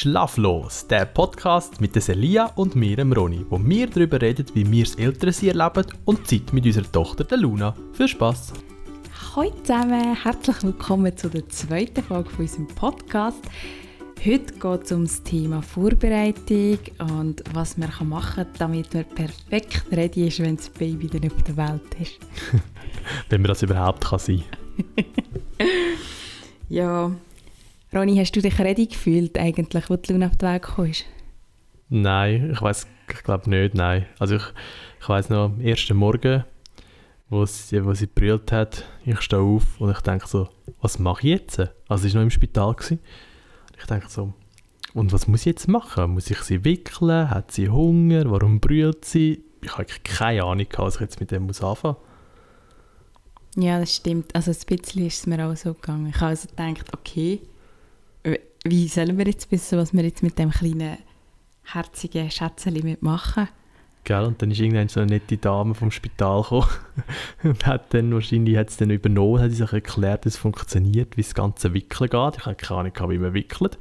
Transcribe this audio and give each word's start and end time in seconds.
Schlaflos, 0.00 0.86
der 0.86 1.06
Podcast 1.06 1.80
mit 1.80 1.96
der 1.96 2.02
Celia 2.02 2.52
und 2.54 2.76
mir, 2.76 2.94
dem 2.94 3.12
Roni, 3.12 3.44
wo 3.50 3.58
wir 3.60 3.88
darüber 3.88 4.22
reden, 4.22 4.46
wie 4.54 4.70
wir 4.70 4.84
das 4.84 4.94
Elternsein 4.94 5.58
erleben 5.58 5.92
und 6.04 6.24
Zeit 6.24 6.52
mit 6.52 6.66
unserer 6.66 6.92
Tochter, 6.92 7.24
der 7.24 7.38
Luna. 7.38 7.74
Viel 7.94 8.06
Spaß! 8.06 8.52
Hallo 9.34 9.50
zusammen, 9.64 10.14
herzlich 10.14 10.62
willkommen 10.62 11.16
zu 11.16 11.28
der 11.28 11.48
zweiten 11.48 12.04
Folge 12.04 12.30
von 12.30 12.44
unserem 12.44 12.68
Podcast. 12.68 13.42
Heute 14.24 14.54
geht 14.54 14.84
es 14.84 14.92
um 14.92 15.02
das 15.02 15.20
Thema 15.24 15.62
Vorbereitung 15.62 16.78
und 17.00 17.42
was 17.52 17.76
man 17.76 17.90
machen 18.04 18.44
kann, 18.44 18.52
damit 18.56 18.94
man 18.94 19.04
perfekt 19.04 19.82
ready 19.90 20.28
ist, 20.28 20.38
wenn 20.38 20.54
das 20.54 20.70
Baby 20.70 21.08
dann 21.08 21.28
auf 21.28 21.42
der 21.42 21.56
Welt 21.56 21.82
ist. 22.00 22.20
wenn 23.30 23.42
man 23.42 23.48
das 23.48 23.64
überhaupt 23.64 24.04
kann 24.04 24.20
sein 24.20 24.44
Ja, 26.68 27.10
Ronny, 27.92 28.16
hast 28.16 28.32
du 28.36 28.42
dich 28.42 28.58
ready 28.58 28.86
gefühlt 28.86 29.38
eigentlich, 29.38 29.88
als 29.88 30.02
die 30.02 30.12
Luna 30.12 30.26
auf 30.26 30.36
die 30.36 30.44
Welt 30.44 30.62
gekommen 30.62 30.90
ist? 30.90 31.04
Nein, 31.88 32.50
ich 32.52 32.60
weiß, 32.60 32.86
ich 33.08 33.22
glaube 33.22 33.48
nicht, 33.48 33.74
nein. 33.74 34.04
Also 34.18 34.36
ich, 34.36 34.42
ich 35.00 35.08
weiß 35.08 35.30
noch, 35.30 35.46
am 35.46 35.60
ersten 35.60 35.96
Morgen, 35.96 36.44
wo 37.30 37.46
sie, 37.46 37.82
wo 37.82 37.94
sie 37.94 38.06
brüllt 38.06 38.52
hat, 38.52 38.84
ich 39.06 39.22
stehe 39.22 39.40
auf 39.40 39.80
und 39.80 39.90
ich 39.90 40.00
denke 40.00 40.28
so, 40.28 40.48
was 40.82 40.98
mache 40.98 41.26
ich 41.26 41.30
jetzt? 41.30 41.60
Also 41.88 42.06
sie 42.06 42.12
war 42.12 42.20
noch 42.20 42.24
im 42.24 42.30
Spital. 42.30 42.74
Gewesen. 42.74 42.98
Ich 43.78 43.86
denke 43.86 44.10
so, 44.10 44.34
und 44.92 45.12
was 45.12 45.26
muss 45.26 45.40
ich 45.40 45.46
jetzt 45.46 45.68
machen? 45.68 46.12
Muss 46.12 46.30
ich 46.30 46.40
sie 46.40 46.64
wickeln? 46.64 47.30
Hat 47.30 47.52
sie 47.52 47.70
Hunger? 47.70 48.30
Warum 48.30 48.60
brüllt 48.60 49.06
sie? 49.06 49.44
Ich 49.62 49.72
habe 49.72 49.86
keine 50.04 50.44
Ahnung, 50.44 50.66
was 50.76 50.96
ich 50.96 51.00
jetzt 51.00 51.20
mit 51.20 51.30
dem 51.30 51.46
muss 51.46 51.62
anfangen 51.62 51.96
muss. 53.54 53.64
Ja, 53.64 53.80
das 53.80 53.96
stimmt. 53.96 54.34
Also 54.34 54.50
ein 54.50 54.76
bisschen 54.76 55.06
ist 55.06 55.20
es 55.20 55.26
mir 55.26 55.46
auch 55.46 55.56
so 55.56 55.72
gegangen. 55.72 56.08
Ich 56.08 56.16
habe 56.16 56.26
also 56.26 56.48
gedacht, 56.48 56.92
okay, 56.92 57.40
wie 58.64 58.88
sollen 58.88 59.18
wir 59.18 59.26
jetzt 59.26 59.50
wissen, 59.50 59.78
was 59.78 59.92
wir 59.92 60.02
jetzt 60.04 60.22
mit 60.22 60.38
dem 60.38 60.50
kleinen, 60.50 60.98
herzigen 61.64 62.30
Schätzchen 62.30 62.96
machen? 63.00 63.48
Gell? 64.04 64.24
Und 64.24 64.40
dann 64.40 64.50
ist 64.50 64.60
irgendwann 64.60 64.88
so 64.88 65.00
eine 65.00 65.10
nette 65.12 65.36
Dame 65.36 65.74
vom 65.74 65.90
Spital 65.90 66.42
gekommen 66.42 66.66
und 67.42 67.66
hat 67.66 67.92
dann 67.92 68.12
wahrscheinlich 68.12 68.56
hat 68.56 68.70
es 68.70 68.76
dann 68.76 68.90
übernommen, 68.90 69.40
hat 69.40 69.52
sich 69.52 69.72
erklärt, 69.72 70.24
wie 70.24 70.30
es 70.30 70.36
funktioniert, 70.36 71.16
wie 71.16 71.22
das 71.22 71.34
ganze 71.34 71.74
Wickeln 71.74 72.08
geht. 72.08 72.36
Ich 72.38 72.46
habe 72.46 72.54
keine 72.54 72.80
Ahnung, 72.80 73.10
wie 73.10 73.18
man 73.18 73.34
wickelt. 73.34 73.78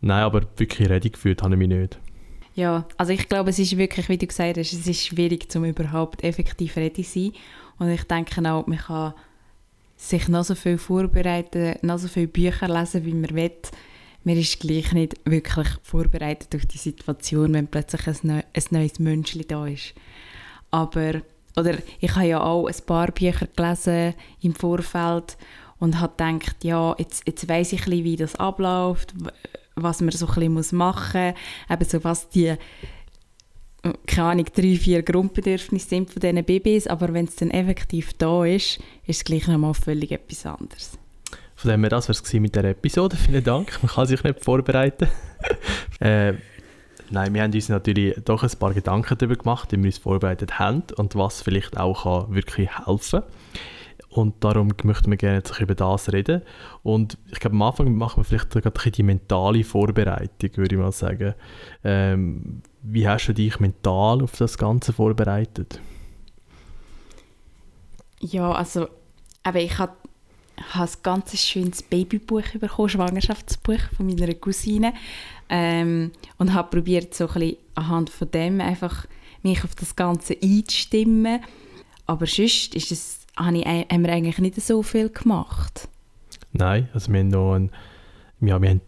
Nein, 0.00 0.22
aber 0.22 0.42
wirklich 0.56 0.88
ready 0.88 1.10
gefühlt 1.10 1.42
habe 1.42 1.54
ich 1.54 1.58
mich 1.58 1.68
nicht. 1.68 1.98
Ja, 2.54 2.86
also 2.98 3.12
ich 3.12 3.28
glaube, 3.28 3.50
es 3.50 3.58
ist 3.58 3.76
wirklich, 3.76 4.08
wie 4.08 4.18
du 4.18 4.26
gesagt 4.26 4.58
hast, 4.58 4.72
es 4.72 4.86
ist 4.86 5.06
schwierig, 5.06 5.48
um 5.56 5.64
überhaupt 5.64 6.22
effektiv 6.22 6.76
ready 6.76 7.02
zu 7.02 7.20
sein. 7.20 7.32
Und 7.78 7.88
ich 7.88 8.04
denke 8.04 8.40
auch, 8.48 8.66
man 8.66 8.78
kann 8.78 9.14
sich 10.08 10.28
noch 10.28 10.44
so 10.44 10.54
viel 10.54 10.78
vorbereiten, 10.78 11.76
noch 11.82 11.98
so 11.98 12.08
viele 12.08 12.28
Bücher 12.28 12.68
lesen, 12.68 13.04
wie 13.04 13.14
man 13.14 13.34
will 13.34 13.52
man 14.24 14.36
ist 14.36 14.60
gleich 14.60 14.92
nicht 14.92 15.16
wirklich 15.24 15.68
vorbereitet 15.82 16.54
auf 16.54 16.66
die 16.66 16.78
Situation, 16.78 17.54
wenn 17.54 17.66
plötzlich 17.66 18.06
ein, 18.06 18.16
neu, 18.22 18.42
ein 18.54 18.64
neues 18.70 18.98
Menschchen 18.98 19.44
da 19.48 19.66
ist. 19.66 19.94
Aber, 20.70 21.22
oder 21.56 21.78
ich 22.00 22.14
habe 22.14 22.26
ja 22.26 22.40
auch 22.40 22.66
ein 22.66 22.86
paar 22.86 23.10
Bücher 23.10 23.46
gelesen 23.54 24.14
im 24.40 24.54
Vorfeld 24.54 25.36
und 25.78 26.00
habe 26.00 26.12
gedacht, 26.16 26.62
ja, 26.62 26.94
jetzt, 26.98 27.26
jetzt 27.26 27.48
weiss 27.48 27.72
ich 27.72 27.80
ein 27.80 27.90
bisschen, 27.90 28.04
wie 28.04 28.16
das 28.16 28.36
abläuft, 28.36 29.14
was 29.74 30.00
man 30.00 30.12
so 30.12 30.26
ein 30.28 30.34
bisschen 30.52 30.78
machen 30.78 31.32
muss, 31.32 31.70
eben 31.70 31.84
so 31.84 32.04
was 32.04 32.28
die 32.28 32.54
keine 34.06 34.28
Ahnung, 34.28 34.46
drei, 34.54 34.76
vier 34.76 35.02
Grundbedürfnisse 35.02 35.88
sind 35.88 36.10
von 36.10 36.20
diesen 36.20 36.44
Babys, 36.44 36.86
aber 36.86 37.12
wenn 37.12 37.24
es 37.24 37.36
dann 37.36 37.50
effektiv 37.50 38.12
da 38.14 38.44
ist, 38.44 38.78
ist 39.06 39.18
es 39.18 39.24
gleich 39.24 39.48
nochmal 39.48 39.74
völlig 39.74 40.12
etwas 40.12 40.46
anderes. 40.46 40.98
Von 41.56 41.70
dem 41.70 41.80
her, 41.82 41.90
das 41.90 42.08
war 42.08 42.14
es 42.14 42.32
mit 42.32 42.54
der 42.54 42.64
Episode. 42.64 43.16
Vielen 43.26 43.44
Dank. 43.44 43.78
Man 43.82 43.90
kann 43.90 44.06
sich 44.06 44.22
nicht 44.22 44.44
vorbereiten. 44.44 45.08
äh, 46.00 46.34
nein, 47.10 47.34
wir 47.34 47.42
haben 47.42 47.52
uns 47.52 47.68
natürlich 47.68 48.16
doch 48.24 48.42
ein 48.42 48.58
paar 48.58 48.72
Gedanken 48.72 49.16
darüber 49.18 49.36
gemacht, 49.36 49.72
wie 49.72 49.78
wir 49.78 49.86
uns 49.86 49.98
vorbereitet 49.98 50.58
haben 50.58 50.84
und 50.96 51.14
was 51.16 51.42
vielleicht 51.42 51.76
auch 51.76 52.04
kann 52.04 52.34
wirklich 52.34 52.68
helfen. 52.86 53.22
Und 54.08 54.44
darum 54.44 54.68
möchten 54.84 55.10
wir 55.10 55.16
gerne 55.16 55.36
jetzt 55.38 55.58
über 55.58 55.74
das 55.74 56.12
reden. 56.12 56.42
Und 56.82 57.16
ich 57.30 57.40
glaube, 57.40 57.56
am 57.56 57.62
Anfang 57.62 57.94
machen 57.94 58.18
wir 58.18 58.24
vielleicht 58.24 58.50
gerade 58.50 58.90
die 58.90 59.02
mentale 59.02 59.64
Vorbereitung, 59.64 60.50
würde 60.56 60.74
ich 60.74 60.80
mal 60.80 60.92
sagen. 60.92 61.34
Ähm, 61.82 62.62
wie 62.82 63.06
hast 63.08 63.28
du 63.28 63.32
dich 63.32 63.60
mental 63.60 64.22
auf 64.22 64.36
das 64.36 64.58
Ganze 64.58 64.92
vorbereitet? 64.92 65.80
Ja, 68.20 68.52
also 68.52 68.88
aber 69.42 69.60
ich 69.60 69.78
habe 69.78 69.94
habe 70.74 70.90
ein 70.90 70.96
ganz 71.02 71.36
schönes 71.40 71.82
Babybuch 71.82 72.42
bekommen, 72.58 72.88
Schwangerschaftsbuch 72.88 73.80
von 73.96 74.06
meiner 74.06 74.32
Cousine 74.34 74.92
ähm, 75.48 76.12
und 76.38 76.54
habe 76.54 76.70
probiert 76.70 77.14
so 77.14 77.26
ein 77.26 77.34
bisschen 77.34 77.56
anhand 77.74 78.10
von 78.10 78.30
dem 78.30 78.60
einfach 78.60 79.06
mich 79.42 79.64
auf 79.64 79.74
das 79.74 79.96
Ganze 79.96 80.36
einzustimmen. 80.40 81.40
Aber 82.06 82.26
sonst 82.26 82.74
ist 82.74 82.92
es, 82.92 83.20
habe 83.36 83.58
ich, 83.58 83.64
haben 83.64 84.04
wir 84.04 84.12
eigentlich 84.12 84.38
nicht 84.38 84.60
so 84.60 84.82
viel 84.82 85.08
gemacht. 85.08 85.88
Nein, 86.52 86.88
also 86.92 87.12
wir 87.12 87.20
haben 87.20 87.28
noch 87.28 87.54
ein, 87.54 87.70
ja, 88.40 88.60
wir 88.60 88.70
haben 88.70 88.80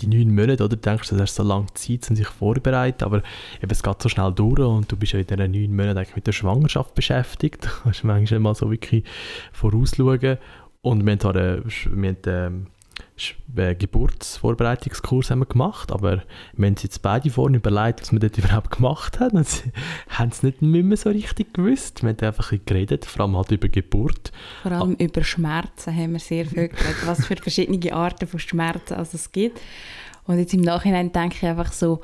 die 0.00 0.06
neun 0.06 0.34
Monate, 0.34 0.64
oder? 0.64 0.76
Du 0.76 0.76
denkst, 0.76 1.10
das 1.10 1.20
ist 1.20 1.34
so 1.34 1.42
lange 1.42 1.66
Zeit, 1.74 2.08
um 2.10 2.16
sich 2.16 2.26
vorzubereiten, 2.26 3.04
aber 3.04 3.22
eben, 3.62 3.70
es 3.70 3.82
geht 3.82 4.02
so 4.02 4.08
schnell 4.08 4.32
durch 4.32 4.60
und 4.60 4.90
du 4.90 4.96
bist 4.96 5.12
ja 5.12 5.20
in 5.20 5.26
diesen 5.26 5.50
neun 5.50 5.76
Monaten 5.76 6.12
mit 6.14 6.26
der 6.26 6.32
Schwangerschaft 6.32 6.94
beschäftigt. 6.94 7.64
Du 7.84 7.90
kannst 7.90 8.04
manchmal 8.04 8.40
mal 8.40 8.54
so 8.54 8.70
wirklich 8.70 9.04
vorausschauen 9.52 10.38
und 10.82 11.04
wir 11.04 11.12
haben, 11.12 11.20
zwar, 11.20 11.36
äh, 11.36 11.62
wir 11.64 12.10
haben 12.10 12.16
ähm, 12.26 12.66
Geburtsvorbereitungskurs 13.54 15.30
haben 15.30 15.40
wir 15.40 15.46
gemacht, 15.46 15.92
aber 15.92 16.24
wir 16.54 16.66
haben 16.66 16.74
jetzt 16.80 17.00
beide 17.02 17.30
vorne 17.30 17.58
überlegt, 17.58 18.02
was 18.02 18.12
wir 18.12 18.18
dort 18.18 18.38
überhaupt 18.38 18.70
gemacht 18.72 19.20
haben. 19.20 19.38
Und 19.38 19.48
sie 19.48 19.70
haben 20.08 20.30
es 20.30 20.42
nicht 20.42 20.60
mehr 20.62 20.96
so 20.96 21.10
richtig 21.10 21.54
gewusst. 21.54 22.02
Wir 22.02 22.10
haben 22.10 22.20
einfach 22.20 22.52
geredet, 22.66 23.04
vor 23.04 23.24
allem 23.24 23.36
halt 23.36 23.52
über 23.52 23.68
Geburt. 23.68 24.32
Vor 24.62 24.72
allem 24.72 24.96
ah. 24.98 25.02
über 25.02 25.22
Schmerzen 25.22 25.94
haben 25.94 26.12
wir 26.12 26.18
sehr 26.18 26.46
viel 26.46 26.68
geredet, 26.68 27.06
was 27.06 27.24
für 27.26 27.36
verschiedene 27.36 27.94
Arten 27.94 28.26
von 28.26 28.40
Schmerzen 28.40 28.94
also 28.94 29.16
es 29.16 29.30
gibt. 29.30 29.60
Und 30.26 30.38
jetzt 30.38 30.54
im 30.54 30.62
Nachhinein 30.62 31.12
denke 31.12 31.36
ich 31.36 31.46
einfach 31.46 31.72
so, 31.72 32.00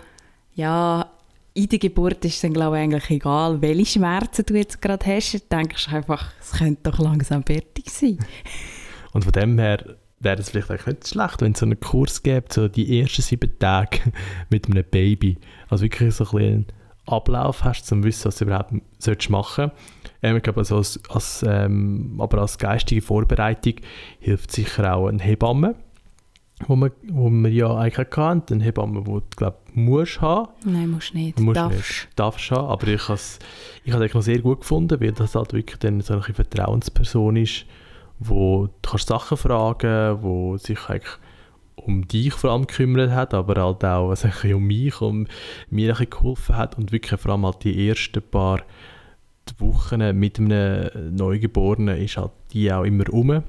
ja, 0.54 1.10
in 1.54 1.68
der 1.68 1.78
Geburt 1.80 2.24
ist 2.24 2.34
es 2.34 2.40
dann 2.42 2.52
glaube 2.52 2.76
ich 2.76 2.84
eigentlich 2.84 3.10
egal, 3.10 3.60
welche 3.60 3.98
Schmerzen 3.98 4.46
du 4.46 4.54
jetzt 4.54 4.80
gerade 4.80 5.04
hast. 5.06 5.32
Du 5.32 5.38
denkst 5.50 5.92
einfach, 5.92 6.32
es 6.40 6.52
könnte 6.52 6.90
doch 6.90 6.98
langsam 7.00 7.42
fertig 7.42 7.90
sein. 7.90 8.18
Und 9.12 9.24
von 9.24 9.32
dem 9.32 9.58
her 9.58 9.96
wäre 10.20 10.38
es 10.38 10.50
vielleicht 10.50 10.86
nicht 10.86 11.08
schlecht, 11.08 11.40
wenn 11.40 11.52
es 11.52 11.60
so 11.60 11.66
einen 11.66 11.80
Kurs 11.80 12.22
gibt, 12.22 12.52
so 12.52 12.68
die 12.68 13.00
ersten 13.00 13.22
sieben 13.22 13.58
Tage 13.58 13.98
mit 14.50 14.66
einem 14.66 14.84
Baby. 14.88 15.38
Also 15.68 15.84
wirklich 15.84 16.14
so 16.14 16.24
ein 16.24 16.30
bisschen 16.30 16.66
Ablauf 17.06 17.64
hast, 17.64 17.90
um 17.92 18.02
zu 18.02 18.08
wissen, 18.08 18.26
was 18.26 18.36
du 18.36 18.44
überhaupt 18.44 18.72
machen 18.72 18.82
sollst. 18.98 19.30
Ähm, 20.22 20.36
ich 20.36 20.42
glaube, 20.42 20.60
also 20.60 20.76
als, 20.76 21.00
als, 21.08 21.44
ähm, 21.48 22.16
aber 22.18 22.42
als 22.42 22.58
geistige 22.58 23.02
Vorbereitung 23.02 23.74
hilft 24.20 24.52
sicher 24.52 24.94
auch 24.94 25.08
ein 25.08 25.18
Hebamme 25.18 25.74
wo 26.66 26.76
man, 26.76 26.90
wo 27.08 27.30
man 27.30 27.52
ja 27.52 27.74
eigentlich 27.76 28.10
kennt, 28.10 28.52
eine 28.52 28.62
Hebamme, 28.62 29.00
die 29.00 29.10
du, 29.10 29.22
glaube 29.36 29.58
musst 29.72 30.20
haben. 30.20 30.48
Nein, 30.64 30.90
musst 30.90 31.14
nicht. 31.14 31.38
Musst 31.40 31.56
darfst. 31.56 31.76
nicht. 31.76 32.08
Darfst 32.16 32.50
haben, 32.50 32.68
aber 32.68 32.88
ich 32.88 33.02
habe 33.04 33.14
es 33.14 33.38
ich 33.84 33.92
habe 33.92 34.08
noch 34.12 34.22
sehr 34.22 34.40
gut 34.40 34.60
gefunden, 34.60 35.00
weil 35.00 35.12
das 35.12 35.34
halt 35.34 35.52
wirklich 35.52 35.78
dann 35.78 36.00
so 36.00 36.14
eine 36.14 36.22
Vertrauensperson 36.22 37.36
ist, 37.36 37.64
wo 38.20 38.66
du 38.66 38.90
kannst 38.90 39.08
Sachen 39.08 39.36
fragen, 39.36 40.22
wo 40.22 40.56
sich 40.56 40.88
eigentlich 40.88 41.18
um 41.74 42.06
dich 42.06 42.34
vor 42.34 42.50
allem 42.50 42.66
gekümmert 42.66 43.10
hat, 43.10 43.34
aber 43.34 43.62
halt 43.62 43.84
auch 43.84 44.14
um 44.44 44.66
mich, 44.66 45.00
um 45.00 45.26
mir 45.70 45.98
ein 45.98 46.10
geholfen 46.10 46.56
hat 46.56 46.76
und 46.76 46.92
wirklich 46.92 47.18
vor 47.18 47.32
allem 47.32 47.46
halt 47.46 47.64
die 47.64 47.88
ersten 47.88 48.22
paar 48.22 48.60
Wochen 49.58 50.16
mit 50.16 50.38
einem 50.38 51.16
Neugeborenen 51.16 51.96
ist 51.96 52.18
halt 52.18 52.30
die 52.52 52.72
auch 52.72 52.84
immer 52.84 53.08
rum 53.08 53.42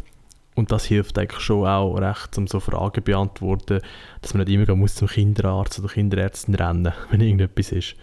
und 0.56 0.72
das 0.72 0.86
hilft 0.86 1.18
eigentlich 1.18 1.42
schon 1.42 1.68
auch 1.68 1.96
recht, 1.96 2.38
um 2.38 2.48
so 2.48 2.60
Fragen 2.60 2.96
zu 2.96 3.02
beantworten, 3.02 3.82
dass 4.22 4.34
man 4.34 4.46
nicht 4.46 4.54
immer 4.54 4.76
muss 4.76 4.96
zum 4.96 5.08
Kinderarzt 5.08 5.80
oder 5.80 5.90
Kinderärztin 5.90 6.56
rennen 6.56 6.94
wenn 7.10 7.22
irgendetwas 7.22 7.72
ist. 7.72 7.96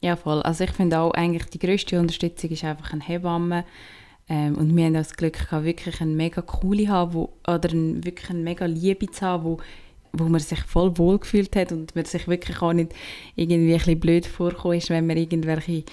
Ja, 0.00 0.16
voll. 0.16 0.42
Also 0.42 0.64
ich 0.64 0.70
finde 0.70 0.98
auch, 0.98 1.12
eigentlich 1.12 1.46
die 1.46 1.58
grösste 1.58 1.98
Unterstützung 1.98 2.50
ist 2.50 2.64
einfach 2.64 2.92
ein 2.92 3.00
Hebamme. 3.00 3.64
Ähm, 4.28 4.54
und 4.56 4.74
wir 4.74 4.86
haben 4.86 4.94
das 4.94 5.16
Glück 5.16 5.34
gehabt, 5.34 5.64
wirklich 5.64 6.00
eine 6.00 6.12
mega 6.12 6.40
coole 6.40 6.88
haben, 6.88 7.14
wo, 7.14 7.32
oder 7.46 7.70
ein, 7.70 8.04
wirklich 8.04 8.30
eine 8.30 8.40
mega 8.40 8.64
Liebe 8.64 9.10
zu 9.10 9.22
haben, 9.22 9.44
wo, 9.44 9.58
wo 10.12 10.24
man 10.24 10.40
sich 10.40 10.60
voll 10.60 10.96
wohl 10.96 11.18
gefühlt 11.18 11.54
hat 11.56 11.72
und 11.72 11.94
man 11.94 12.04
sich 12.04 12.26
wirklich 12.26 12.62
auch 12.62 12.72
nicht 12.72 12.92
irgendwie 13.36 13.74
ein 13.74 14.00
blöd 14.00 14.26
vorkommen 14.26 14.78
ist, 14.78 14.90
wenn 14.90 15.06
man 15.06 15.16
irgendwelche 15.16 15.84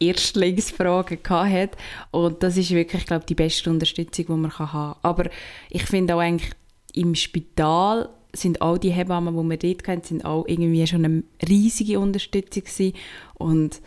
Erstlingsfragen 0.00 1.18
hat. 1.28 1.76
Und 2.10 2.42
das 2.42 2.56
ist 2.56 2.70
wirklich, 2.70 3.06
glaube 3.06 3.26
die 3.26 3.34
beste 3.34 3.70
Unterstützung, 3.70 4.26
die 4.26 4.32
man 4.32 4.58
haben 4.58 4.70
kann. 4.70 4.94
Aber 5.02 5.30
ich 5.70 5.84
finde 5.84 6.14
auch 6.14 6.20
eigentlich 6.20 6.52
im 6.94 7.14
Spital 7.14 8.08
sind 8.32 8.60
all 8.60 8.78
die 8.78 8.90
Hebammen, 8.90 9.36
die 9.36 9.50
wir 9.50 9.56
dort 9.56 9.84
kennen, 9.84 10.02
sind 10.02 10.24
auch 10.24 10.44
irgendwie 10.46 10.86
schon 10.86 11.04
eine 11.04 11.22
riesige 11.48 11.98
Unterstützung 12.00 12.64
gewesen. 12.64 12.92
Und 13.34 13.80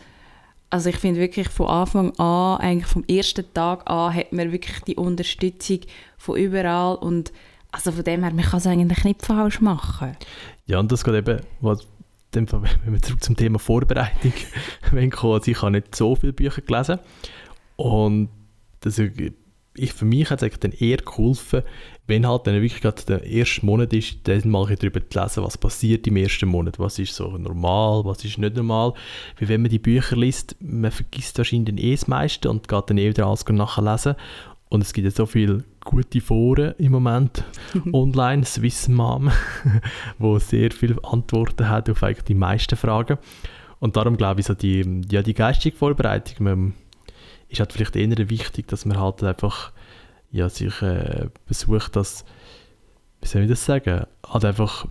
also 0.72 0.88
ich 0.88 0.96
finde 0.96 1.20
wirklich 1.20 1.50
von 1.50 1.66
Anfang 1.66 2.18
an, 2.18 2.58
eigentlich 2.58 2.86
vom 2.86 3.04
ersten 3.04 3.44
Tag 3.52 3.88
an, 3.90 4.14
hat 4.14 4.32
man 4.32 4.52
wirklich 4.52 4.80
die 4.80 4.96
Unterstützung 4.96 5.80
von 6.16 6.38
überall 6.38 6.96
und 6.96 7.30
Also 7.72 7.92
von 7.92 8.04
dem 8.04 8.22
her, 8.22 8.32
man 8.32 8.44
kann 8.44 8.58
es 8.58 8.66
eigentlich 8.66 9.04
nicht 9.04 9.24
falsch 9.24 9.60
machen. 9.60 10.16
Ja, 10.66 10.78
und 10.78 10.90
das 10.90 11.04
geht 11.04 11.14
eben, 11.14 11.40
was, 11.60 11.86
wenn 12.32 12.46
wir 12.86 13.02
zurück 13.02 13.22
zum 13.22 13.36
Thema 13.36 13.58
Vorbereitung 13.58 14.32
kommen, 15.10 15.34
also 15.34 15.50
ich 15.50 15.60
habe 15.60 15.72
nicht 15.72 15.94
so 15.94 16.16
viele 16.16 16.32
Bücher 16.32 16.62
gelesen 16.62 17.00
und 17.76 18.30
das, 18.80 18.98
ich, 19.74 19.92
für 19.92 20.04
mich 20.04 20.30
hat 20.30 20.42
es 20.42 20.60
dann 20.60 20.72
eher 20.72 20.98
geholfen, 20.98 21.62
wenn 22.06 22.26
halt 22.26 22.46
dann 22.46 22.60
wirklich 22.60 22.82
gerade 22.82 23.02
der 23.06 23.24
erste 23.24 23.64
Monat 23.64 23.92
ist, 23.92 24.16
dann 24.24 24.48
mal 24.50 24.66
darüber 24.74 25.00
zu 25.08 25.18
lesen, 25.18 25.44
was 25.44 25.56
passiert 25.56 26.06
im 26.06 26.16
ersten 26.16 26.48
Monat, 26.48 26.78
was 26.78 26.98
ist 26.98 27.14
so 27.14 27.38
normal, 27.38 28.04
was 28.04 28.24
ist 28.24 28.38
nicht 28.38 28.56
normal. 28.56 28.92
Weil 29.38 29.48
wenn 29.48 29.62
man 29.62 29.70
die 29.70 29.78
Bücher 29.78 30.16
liest, 30.16 30.56
man 30.60 30.90
vergisst 30.90 31.38
wahrscheinlich 31.38 31.82
eh 31.82 31.92
das 31.92 32.08
meiste 32.08 32.50
und 32.50 32.68
geht 32.68 32.90
dann 32.90 32.98
eh 32.98 33.08
wieder 33.08 33.26
alles 33.26 33.46
nachlesen. 33.46 34.16
Und 34.68 34.82
es 34.82 34.92
gibt 34.92 35.04
ja 35.04 35.10
so 35.10 35.26
viele 35.26 35.64
gute 35.84 36.20
Foren 36.20 36.74
im 36.78 36.92
Moment 36.92 37.44
online, 37.92 38.44
Swiss 38.44 38.88
Mom, 38.88 39.30
wo 40.18 40.38
sehr 40.38 40.70
viele 40.70 40.96
Antworten 41.04 41.68
hat 41.68 41.88
auf 41.88 42.02
eigentlich 42.02 42.24
die 42.24 42.34
meisten 42.34 42.76
Fragen. 42.76 43.18
Und 43.80 43.96
darum 43.96 44.16
glaube 44.16 44.40
ich, 44.40 44.46
so 44.46 44.54
die, 44.54 45.02
ja, 45.10 45.22
die 45.22 45.34
geistige 45.34 45.76
Vorbereitung 45.76 46.44
man, 46.44 46.74
ist 47.52 47.60
halt 47.60 47.72
vielleicht 47.72 47.96
eher 47.96 48.30
wichtig, 48.30 48.68
dass 48.68 48.84
man 48.84 48.98
halt 48.98 49.22
einfach 49.22 49.72
ja, 50.30 50.48
sich 50.48 50.80
äh, 50.82 51.28
versucht, 51.46 51.94
das, 51.96 52.24
wie 53.20 53.28
soll 53.28 53.42
ich 53.42 53.48
das 53.48 53.64
sagen, 53.64 54.06
halt 54.26 54.44
einfach 54.44 54.86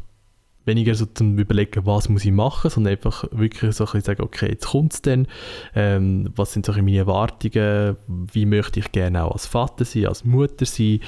weniger 0.66 0.94
so 0.94 1.08
zum 1.08 1.38
Überlegen, 1.38 1.86
was 1.86 2.08
muss 2.08 2.24
ich 2.24 2.32
machen, 2.32 2.70
sondern 2.70 2.92
einfach 2.92 3.26
wirklich 3.32 3.76
so 3.76 3.84
ein 3.84 3.88
bisschen 3.88 4.02
sagen, 4.02 4.22
okay, 4.22 4.50
jetzt 4.50 4.68
kommt 4.68 4.94
es 4.94 5.02
dann, 5.02 5.28
ähm, 5.74 6.30
was 6.36 6.54
sind 6.54 6.66
so 6.66 6.74
meine 6.74 6.98
Erwartungen, 6.98 7.98
wie 8.08 8.46
möchte 8.46 8.80
ich 8.80 8.92
gerne 8.92 9.24
auch 9.24 9.32
als 9.32 9.48
Vater 9.48 9.86
sein, 9.86 10.06
als 10.06 10.24
Mutter 10.24 10.66
sein 10.66 11.00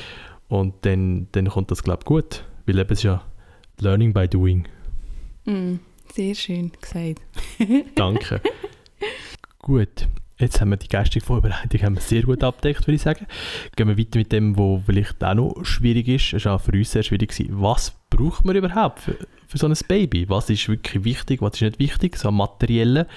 und 0.48 0.74
dann, 0.82 1.28
dann 1.34 1.48
kommt 1.48 1.70
das, 1.70 1.84
glaube 1.84 2.00
ich, 2.02 2.06
gut, 2.06 2.44
weil 2.66 2.80
eben 2.80 2.92
es 2.92 3.00
ist 3.00 3.04
ja 3.04 3.24
Learning 3.80 4.14
by 4.14 4.28
Doing. 4.28 4.68
Mm, 5.46 5.76
sehr 6.14 6.34
schön 6.34 6.72
gesagt. 6.82 7.22
Danke. 7.96 8.42
gut, 9.60 10.08
Jetzt 10.40 10.60
haben 10.60 10.70
wir 10.72 10.78
die 10.78 10.88
geistige 10.88 11.24
Vorbereitung 11.24 11.82
haben 11.84 11.96
wir 11.96 12.02
sehr 12.02 12.24
gut 12.24 12.44
abdeckt, 12.44 12.88
würde 12.88 12.96
ich 12.96 13.02
sagen. 13.02 13.28
Gehen 13.76 13.88
wir 13.88 13.98
weiter 13.98 14.18
mit 14.18 14.32
dem, 14.32 14.58
was 14.58 14.82
vielleicht 14.86 15.24
auch 15.24 15.36
noch 15.36 15.64
schwierig 15.64 16.08
ist. 16.08 16.34
Es 16.34 16.46
war 16.46 16.56
auch 16.56 16.62
für 16.62 16.72
uns 16.72 16.92
sehr 16.92 17.04
schwierig. 17.04 17.30
Gewesen. 17.30 17.62
Was 17.62 17.94
braucht 18.10 18.44
man 18.44 18.56
überhaupt 18.56 19.00
für, 19.00 19.16
für 19.48 19.58
so 19.58 19.68
ein 19.68 19.78
Baby? 19.88 20.28
Was 20.30 20.50
ist 20.50 20.68
wirklich 20.68 21.04
wichtig, 21.04 21.42
was 21.42 21.54
ist 21.54 21.62
nicht 21.62 21.80
wichtig? 21.80 22.18
So 22.18 22.32
materielle. 22.32 23.08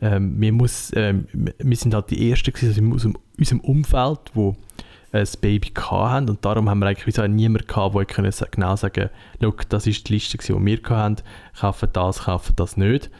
Ähm, 0.00 0.40
wir, 0.40 0.52
muss, 0.52 0.92
ähm, 0.94 1.26
wir 1.32 1.76
sind 1.76 1.92
halt 1.92 2.10
die 2.10 2.30
Ersten 2.30 2.52
gewesen, 2.52 2.92
aus 2.92 3.06
unserem 3.36 3.60
Umfeld, 3.60 4.20
wo 4.34 4.56
ein 5.10 5.26
Baby 5.40 5.72
hatten. 5.76 6.30
Und 6.30 6.44
darum 6.44 6.70
haben 6.70 6.78
wir 6.78 6.86
eigentlich 6.86 7.14
so 7.16 7.26
niemanden 7.26 7.66
gehabt, 7.66 7.96
der 7.96 8.04
können 8.04 8.32
genau 8.52 8.76
sagen 8.76 9.10
konnte, 9.40 9.66
das 9.68 9.88
ist 9.88 10.08
die 10.08 10.14
Liste, 10.14 10.38
die 10.38 10.52
wir 10.52 10.78
hatten, 10.84 11.16
kaufen 11.58 11.88
das, 11.92 12.20
kaufen 12.20 12.52
das 12.54 12.76
nicht. 12.76 13.10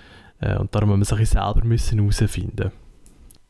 Äh, 0.41 0.57
und 0.57 0.73
darum 0.73 0.91
haben 0.91 1.01
wir 1.01 1.21
es 1.21 1.31
selber 1.31 1.63
herausfinden 1.63 2.07
müssen 2.07 2.73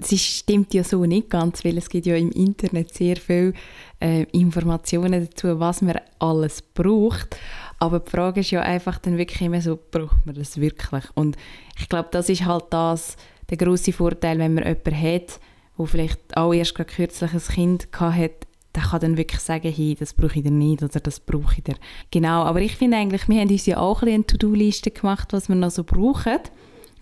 es 0.00 0.20
stimmt 0.20 0.74
ja 0.74 0.84
so 0.84 1.04
nicht 1.04 1.30
ganz, 1.30 1.64
weil 1.64 1.76
es 1.76 1.88
gibt 1.88 2.06
ja 2.06 2.14
im 2.14 2.30
Internet 2.30 2.94
sehr 2.94 3.16
viele 3.16 3.52
äh, 4.00 4.24
Informationen 4.32 5.26
dazu, 5.26 5.58
was 5.58 5.82
man 5.82 6.00
alles 6.18 6.62
braucht. 6.62 7.36
Aber 7.80 8.00
die 8.00 8.10
Frage 8.10 8.40
ist 8.40 8.50
ja 8.50 8.62
einfach 8.62 8.98
dann 8.98 9.18
wirklich 9.18 9.40
immer 9.40 9.60
so, 9.60 9.78
braucht 9.90 10.24
man 10.24 10.34
das 10.34 10.60
wirklich? 10.60 11.04
Und 11.14 11.36
ich 11.78 11.88
glaube, 11.88 12.08
das 12.12 12.28
ist 12.28 12.44
halt 12.44 12.66
das, 12.70 13.16
der 13.50 13.56
große 13.56 13.92
Vorteil, 13.92 14.38
wenn 14.38 14.54
man 14.54 14.64
jemanden 14.64 15.02
hat, 15.02 15.40
wo 15.76 15.86
vielleicht 15.86 16.36
auch 16.36 16.52
erst 16.52 16.74
gerade 16.74 16.92
kürzlich 16.92 17.32
ein 17.32 17.40
Kind 17.40 17.88
hat, 18.00 18.32
der 18.74 18.82
kann 18.82 19.00
dann 19.00 19.16
wirklich 19.16 19.40
sagen, 19.40 19.72
hey, 19.72 19.96
das 19.98 20.12
brauche 20.12 20.36
ich 20.36 20.42
dir 20.44 20.50
nicht 20.50 20.82
oder 20.82 21.00
das 21.00 21.20
brauche 21.20 21.54
ich 21.56 21.64
dir. 21.64 21.74
Genau, 22.10 22.42
aber 22.42 22.60
ich 22.60 22.76
finde 22.76 22.96
eigentlich, 22.96 23.28
wir 23.28 23.40
haben 23.40 23.48
uns 23.48 23.66
ja 23.66 23.78
auch 23.78 24.02
ein 24.02 24.08
eine 24.08 24.26
To-Do-Liste 24.26 24.90
gemacht, 24.90 25.32
was 25.32 25.48
wir 25.48 25.56
noch 25.56 25.70
so 25.70 25.84
brauchen. 25.84 26.38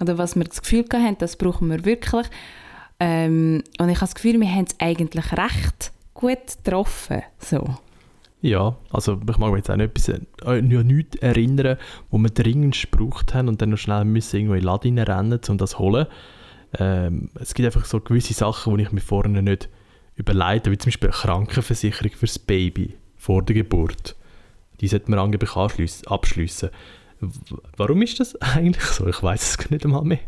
Oder 0.01 0.19
was 0.19 0.37
wir 0.37 0.45
das 0.45 0.61
Gefühl 0.61 0.85
haben, 0.93 1.17
das 1.19 1.37
brauchen 1.37 1.69
wir 1.69 1.85
wirklich. 1.85 2.27
Ähm, 2.99 3.63
und 3.79 3.89
ich 3.89 3.97
habe 3.97 4.07
das 4.07 4.15
Gefühl, 4.15 4.41
wir 4.41 4.51
haben 4.51 4.65
es 4.69 4.77
eigentlich 4.79 5.33
recht 5.33 5.93
gut 6.15 6.39
getroffen. 6.65 7.23
So. 7.39 7.77
Ja, 8.41 8.77
also 8.91 9.21
ich 9.29 9.39
mag 9.39 9.51
mich 9.51 9.59
jetzt 9.59 9.71
auch 9.71 9.77
nicht 9.77 9.97
etwas, 9.97 10.21
äh, 10.47 10.63
nichts 10.63 11.17
erinnern, 11.17 11.79
wo 12.11 12.19
wir 12.19 12.31
dringend 12.31 12.81
gebraucht 12.91 13.35
haben 13.35 13.49
und 13.49 13.61
dann 13.61 13.71
noch 13.71 13.79
schnell 13.79 14.05
müssen 14.05 14.37
irgendwo 14.37 14.55
in 14.55 14.61
den 14.61 14.67
Laden 14.67 14.99
rennen, 14.99 15.41
um 15.49 15.59
das 15.59 15.71
zu 15.71 15.79
holen. 15.79 16.07
Ähm, 16.79 17.31
es 17.41 17.55
gibt 17.55 17.67
einfach 17.67 17.85
so 17.85 18.01
gewisse 18.01 18.35
Sachen, 18.35 18.77
die 18.77 18.85
ich 18.85 18.93
mir 18.93 19.01
vorne 19.01 19.43
nicht 19.43 19.69
überleite, 20.17 20.71
wie 20.71 20.79
zum 20.79 20.89
Beispiel 20.89 21.11
eine 21.11 21.19
Krankenversicherung 21.19 22.13
fürs 22.13 22.39
Baby 22.39 22.95
vor 23.17 23.43
der 23.43 23.55
Geburt. 23.55 24.17
Die 24.81 24.89
sollte 24.89 25.11
man 25.11 25.19
angeblich 25.19 25.57
abschliessen. 25.57 26.71
Warum 27.77 28.03
ist 28.03 28.21
das 28.21 28.37
eigentlich 28.41 28.85
so? 28.85 29.07
Ich 29.07 29.23
weiß 29.23 29.59
es 29.59 29.71
nicht 29.71 29.85
einmal 29.85 30.05
mehr 30.05 30.21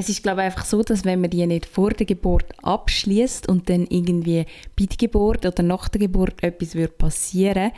es 0.00 0.08
ist 0.08 0.22
glaube 0.22 0.40
ich 0.40 0.46
einfach 0.46 0.64
so, 0.64 0.82
dass 0.82 1.04
wenn 1.04 1.20
man 1.20 1.30
die 1.30 1.46
nicht 1.46 1.66
vor 1.66 1.90
der 1.90 2.06
Geburt 2.06 2.46
abschließt 2.62 3.48
und 3.48 3.68
dann 3.68 3.86
irgendwie 3.88 4.46
bei 4.78 4.86
der 4.86 4.96
Geburt 4.96 5.46
oder 5.46 5.62
nach 5.62 5.88
der 5.88 6.00
Geburt 6.00 6.42
etwas 6.42 6.74
würde 6.74 6.92
passieren, 6.92 7.72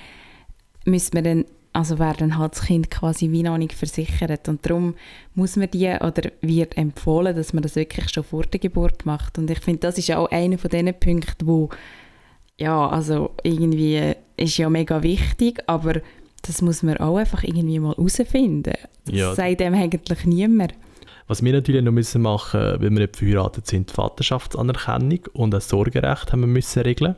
müsste 0.84 1.16
man 1.16 1.24
dann 1.24 1.44
also 1.74 1.98
wäre 1.98 2.16
dann 2.19 2.36
halt 2.36 2.52
das 2.52 2.62
Kind 2.62 2.90
quasi 2.90 3.30
wie 3.30 3.42
noch 3.42 3.56
nicht 3.56 3.72
versichert 3.72 4.46
und 4.48 4.64
darum 4.66 4.94
muss 5.34 5.56
man 5.56 5.70
die 5.70 5.88
oder 5.88 6.30
wird 6.42 6.76
empfohlen, 6.76 7.34
dass 7.34 7.54
man 7.54 7.62
das 7.62 7.76
wirklich 7.76 8.10
schon 8.10 8.24
vor 8.24 8.42
der 8.42 8.60
Geburt 8.60 9.06
macht 9.06 9.38
und 9.38 9.50
ich 9.50 9.60
finde, 9.60 9.80
das 9.80 9.96
ist 9.96 10.10
auch 10.10 10.30
einer 10.30 10.58
von 10.58 10.70
diesen 10.70 10.92
Punkten, 10.94 11.46
wo 11.46 11.70
ja, 12.58 12.88
also 12.88 13.30
irgendwie 13.42 14.12
ist 14.36 14.58
ja 14.58 14.69
mega 14.69 15.02
wichtig, 15.02 15.62
aber 15.66 16.02
das 16.42 16.60
muss 16.60 16.82
man 16.82 16.98
auch 16.98 17.16
einfach 17.16 17.42
irgendwie 17.42 17.78
mal 17.78 17.96
herausfinden. 17.96 18.74
Das 19.06 19.14
ja. 19.14 19.34
sagt 19.34 19.60
dem 19.60 19.74
eigentlich 19.74 20.24
niemand. 20.26 20.74
Was 21.26 21.42
wir 21.42 21.52
natürlich 21.52 21.82
noch 21.82 21.92
müssen 21.92 22.22
machen 22.22 22.60
müssen, 22.60 22.82
weil 22.82 22.90
wir 22.90 23.00
nicht 23.00 23.16
verheiratet 23.16 23.66
sind, 23.66 23.90
die 23.90 23.94
Vaterschaftsanerkennung 23.94 25.20
und 25.32 25.54
ein 25.54 25.60
Sorgerecht 25.60 26.32
haben 26.32 26.40
wir 26.40 26.46
müssen 26.46 26.82
regeln. 26.82 27.16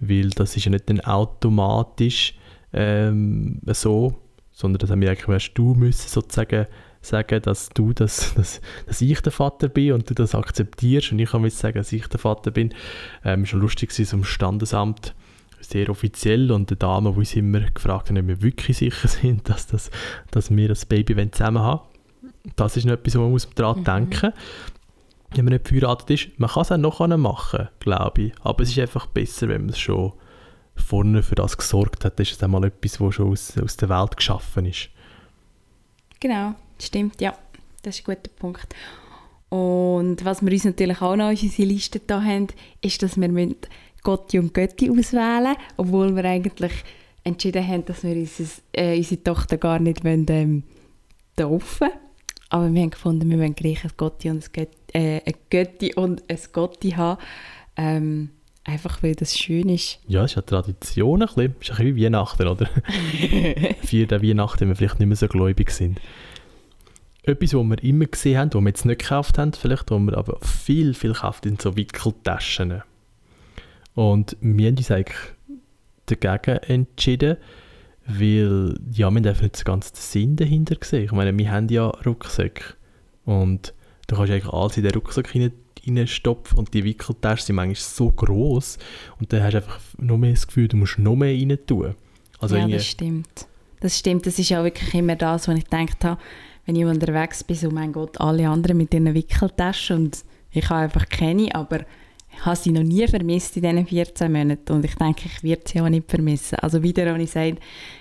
Weil 0.00 0.30
das 0.30 0.56
ist 0.56 0.64
ja 0.64 0.70
nicht 0.70 0.88
dann 0.88 1.00
automatisch 1.00 2.34
ähm, 2.72 3.60
so, 3.66 4.14
sondern 4.52 4.78
das 4.78 4.90
haben 4.90 5.00
wir 5.00 5.10
eigentlich 5.10 5.28
erst 5.28 5.52
du 5.54 5.74
müssen 5.74 6.08
sozusagen 6.08 6.66
sagen, 7.00 7.42
dass 7.42 7.68
du 7.70 7.92
das, 7.92 8.34
dass, 8.36 8.60
dass 8.86 9.00
ich 9.00 9.20
der 9.20 9.32
Vater 9.32 9.68
bin 9.68 9.92
und 9.92 10.08
du 10.08 10.14
das 10.14 10.34
akzeptierst 10.34 11.12
und 11.12 11.18
ich 11.18 11.30
kann 11.30 11.44
jetzt 11.44 11.58
sagen, 11.58 11.78
dass 11.78 11.92
ich 11.92 12.06
der 12.06 12.18
Vater 12.18 12.50
bin. 12.50 12.74
Ähm, 13.24 13.46
schon 13.46 13.60
lustig 13.60 13.96
war 13.96 14.04
so 14.04 14.22
Standesamt 14.22 15.14
sehr 15.60 15.90
offiziell 15.90 16.52
und 16.52 16.70
eine 16.70 16.76
Dame, 16.76 17.12
die 17.12 17.18
uns 17.18 17.34
immer 17.34 17.60
gefragt 17.60 18.10
hat, 18.10 18.18
ob 18.18 18.26
wir 18.26 18.42
wirklich 18.42 18.78
sicher 18.78 19.08
sind, 19.08 19.48
dass, 19.48 19.66
das, 19.66 19.90
dass 20.30 20.54
wir 20.54 20.68
das 20.68 20.86
Baby 20.86 21.30
zusammen 21.30 21.62
haben 21.62 21.80
das 22.56 22.76
ist 22.76 22.84
noch 22.84 22.94
etwas, 22.94 23.14
wo 23.16 23.20
man 23.20 23.30
muss 23.30 23.48
daran 23.54 23.80
mhm. 23.80 23.84
denken 23.84 24.32
wenn 25.34 25.44
man 25.44 25.52
nicht 25.54 25.68
verheiratet 25.68 26.10
ist. 26.10 26.38
Man 26.38 26.50
kann 26.50 26.62
es 26.62 26.72
auch 26.72 26.78
noch 26.78 27.16
machen, 27.16 27.68
glaube 27.80 28.22
ich. 28.22 28.32
Aber 28.40 28.62
es 28.62 28.70
ist 28.70 28.78
einfach 28.78 29.06
besser, 29.06 29.48
wenn 29.48 29.62
man 29.62 29.70
es 29.70 29.78
schon 29.78 30.12
vorne 30.74 31.22
für 31.22 31.34
das 31.34 31.56
gesorgt 31.56 32.04
hat. 32.04 32.18
Das 32.18 32.30
ist 32.30 32.42
einmal 32.42 32.64
etwas, 32.64 33.00
was 33.00 33.14
schon 33.14 33.32
aus, 33.32 33.58
aus 33.58 33.76
der 33.76 33.88
Welt 33.88 34.16
geschaffen 34.16 34.66
ist. 34.66 34.88
Genau, 36.20 36.54
stimmt, 36.80 37.20
ja. 37.20 37.34
Das 37.82 37.98
ist 37.98 38.08
ein 38.08 38.14
guter 38.14 38.30
Punkt. 38.36 38.74
Und 39.50 40.24
was 40.24 40.42
wir 40.42 40.52
uns 40.52 40.64
natürlich 40.64 41.00
auch 41.00 41.16
noch 41.16 41.30
in 41.30 41.38
unsere 41.38 41.68
Liste 41.68 42.00
da 42.00 42.22
haben, 42.22 42.48
ist, 42.80 43.02
dass 43.02 43.20
wir 43.20 43.54
Gotti 44.02 44.38
und 44.38 44.54
Götti 44.54 44.90
auswählen 44.90 45.42
müssen, 45.42 45.56
obwohl 45.76 46.16
wir 46.16 46.24
eigentlich 46.24 46.72
entschieden 47.24 47.66
haben, 47.66 47.84
dass 47.84 48.02
wir 48.02 48.14
unsere, 48.14 48.48
äh, 48.72 48.96
unsere 48.96 49.22
Tochter 49.22 49.56
gar 49.58 49.78
nicht 49.78 50.04
wollen, 50.04 50.26
ähm, 50.28 50.62
taufen 51.36 51.88
wollen. 51.88 52.07
Aber 52.50 52.72
wir 52.72 52.82
haben 52.82 52.90
gefunden, 52.90 53.30
wir 53.30 53.38
wollen 53.38 53.54
gleich 53.54 53.84
ein 53.84 53.90
Gotti 53.96 54.30
und 54.30 54.44
ein, 54.44 54.52
Götti, 54.52 54.76
äh, 54.92 55.20
ein 55.24 55.34
Götti 55.50 55.94
und 55.94 56.22
ein 56.28 56.38
Gotti 56.52 56.92
haben. 56.92 57.20
Ähm, 57.76 58.30
einfach 58.64 59.02
weil 59.02 59.14
das 59.14 59.36
schön 59.38 59.68
ist. 59.68 59.98
Ja, 60.06 60.24
es 60.24 60.32
ist 60.32 60.38
eine 60.38 60.46
Tradition 60.46 61.22
ein 61.22 61.28
bisschen. 61.28 61.54
Es 61.60 61.68
ist 61.68 61.70
ein 61.70 61.76
bisschen 61.76 61.96
wie 61.96 62.04
Weihnachten, 62.04 62.48
oder? 62.48 62.66
Vier 63.82 64.06
der 64.06 64.22
Weihnachten, 64.22 64.60
wenn 64.60 64.68
wir 64.68 64.76
vielleicht 64.76 64.98
nicht 64.98 65.08
mehr 65.08 65.16
so 65.16 65.28
gläubig 65.28 65.70
sind. 65.70 66.00
Etwas, 67.22 67.52
was 67.52 67.64
wir 67.64 67.84
immer 67.84 68.06
gesehen 68.06 68.38
haben, 68.38 68.54
was 68.54 68.60
wir 68.62 68.68
jetzt 68.68 68.84
nicht 68.86 69.00
gekauft 69.00 69.36
haben, 69.38 69.52
vielleicht, 69.52 69.90
was 69.90 70.00
wir 70.00 70.16
aber 70.16 70.38
viel, 70.40 70.94
viel 70.94 71.12
kauft, 71.12 71.44
sind 71.44 71.60
so 71.60 71.76
Wickeltaschen. 71.76 72.82
Und 73.94 74.36
wir 74.40 74.68
haben 74.68 74.76
uns 74.76 74.90
eigentlich 74.90 75.18
dagegen 76.06 76.56
entschieden, 76.62 77.36
weil, 78.08 78.74
ja, 78.90 79.10
wir 79.10 79.30
einfach 79.30 79.42
nicht 79.42 79.58
den 79.58 79.64
ganzen 79.64 79.94
Sinn 79.94 80.36
dahinter 80.36 80.76
gesehen. 80.76 81.04
Ich 81.04 81.12
meine, 81.12 81.36
wir 81.36 81.50
haben 81.50 81.68
ja 81.68 81.88
Rucksäcke. 81.88 82.74
Und 83.24 83.74
du 84.06 84.16
kannst 84.16 84.32
eigentlich 84.32 84.52
alles 84.52 84.76
in 84.78 84.84
den 84.84 84.92
Rucksack 84.92 85.34
reinstopfen 85.34 86.58
und 86.58 86.72
die 86.72 86.84
Wickeltaschen 86.84 87.46
sind 87.46 87.56
manchmal 87.56 87.76
so 87.76 88.10
groß 88.10 88.78
und 89.20 89.32
dann 89.32 89.42
hast 89.42 89.52
du 89.52 89.58
einfach 89.58 89.78
noch 89.98 90.16
mehr 90.16 90.30
das 90.30 90.46
Gefühl, 90.46 90.68
du 90.68 90.78
musst 90.78 90.98
noch 90.98 91.14
mehr 91.14 91.34
rein 91.34 91.58
tun. 91.66 91.94
Also 92.40 92.56
ja, 92.56 92.66
das 92.66 92.86
stimmt. 92.86 93.46
Das 93.80 93.98
stimmt, 93.98 94.26
das 94.26 94.38
ist 94.38 94.52
auch 94.52 94.64
wirklich 94.64 94.94
immer 94.94 95.14
das, 95.14 95.46
was 95.46 95.58
ich 95.58 95.64
gedacht 95.64 96.04
habe, 96.04 96.20
wenn 96.66 96.76
ich 96.76 96.84
unterwegs 96.84 97.44
bin, 97.44 97.56
so 97.56 97.70
mein 97.70 97.92
Gott, 97.92 98.20
alle 98.20 98.48
anderen 98.48 98.78
mit 98.78 98.92
ihren 98.92 99.12
Wickeltaschen 99.14 99.96
und 99.96 100.24
ich 100.50 100.68
habe 100.70 100.80
einfach 100.80 101.08
keine, 101.08 101.54
aber 101.54 101.80
habe 102.44 102.56
sie 102.56 102.72
noch 102.72 102.82
nie 102.82 103.06
vermisst 103.06 103.56
in 103.56 103.62
diesen 103.62 103.86
14 103.86 104.32
Monaten 104.32 104.72
und 104.72 104.84
ich 104.84 104.94
denke, 104.94 105.22
ich 105.26 105.42
werde 105.42 105.62
sie 105.66 105.80
auch 105.80 105.88
nicht 105.88 106.10
vermissen. 106.10 106.58
Also 106.60 106.82
wieder, 106.82 107.06
wenn 107.06 107.20
ich 107.20 107.30
sage, 107.30 107.56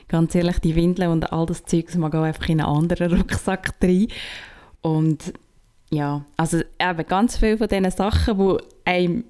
ganz 0.08 0.36
ehrlich, 0.36 0.60
die 0.60 0.75
Windeln 0.75 1.12
und 1.12 1.32
all 1.32 1.46
das 1.46 1.65
Zeug, 1.65 1.94
man 1.96 2.12
geht 2.12 2.22
einfach 2.22 2.50
in 2.50 2.62
einen 2.62 2.70
anderen 2.70 3.13
Rucksack 3.17 3.74
rein. 3.82 4.08
Und 4.82 5.34
ja, 5.89 6.25
also 6.36 6.60
eben 6.79 7.08
ganz 7.08 7.38
viele 7.38 7.58
von 7.58 7.67
diesen 7.67 7.91
Sachen, 7.91 8.38
die 8.38 8.58
einem 8.86 9.24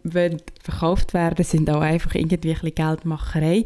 verkauft 0.61 1.13
werden, 1.13 1.43
sind 1.45 1.69
auch 1.69 1.81
einfach 1.81 2.15
irgendwie 2.15 2.35
ein 2.35 2.41
bisschen 2.41 2.75
Geldmacherei. 2.75 3.65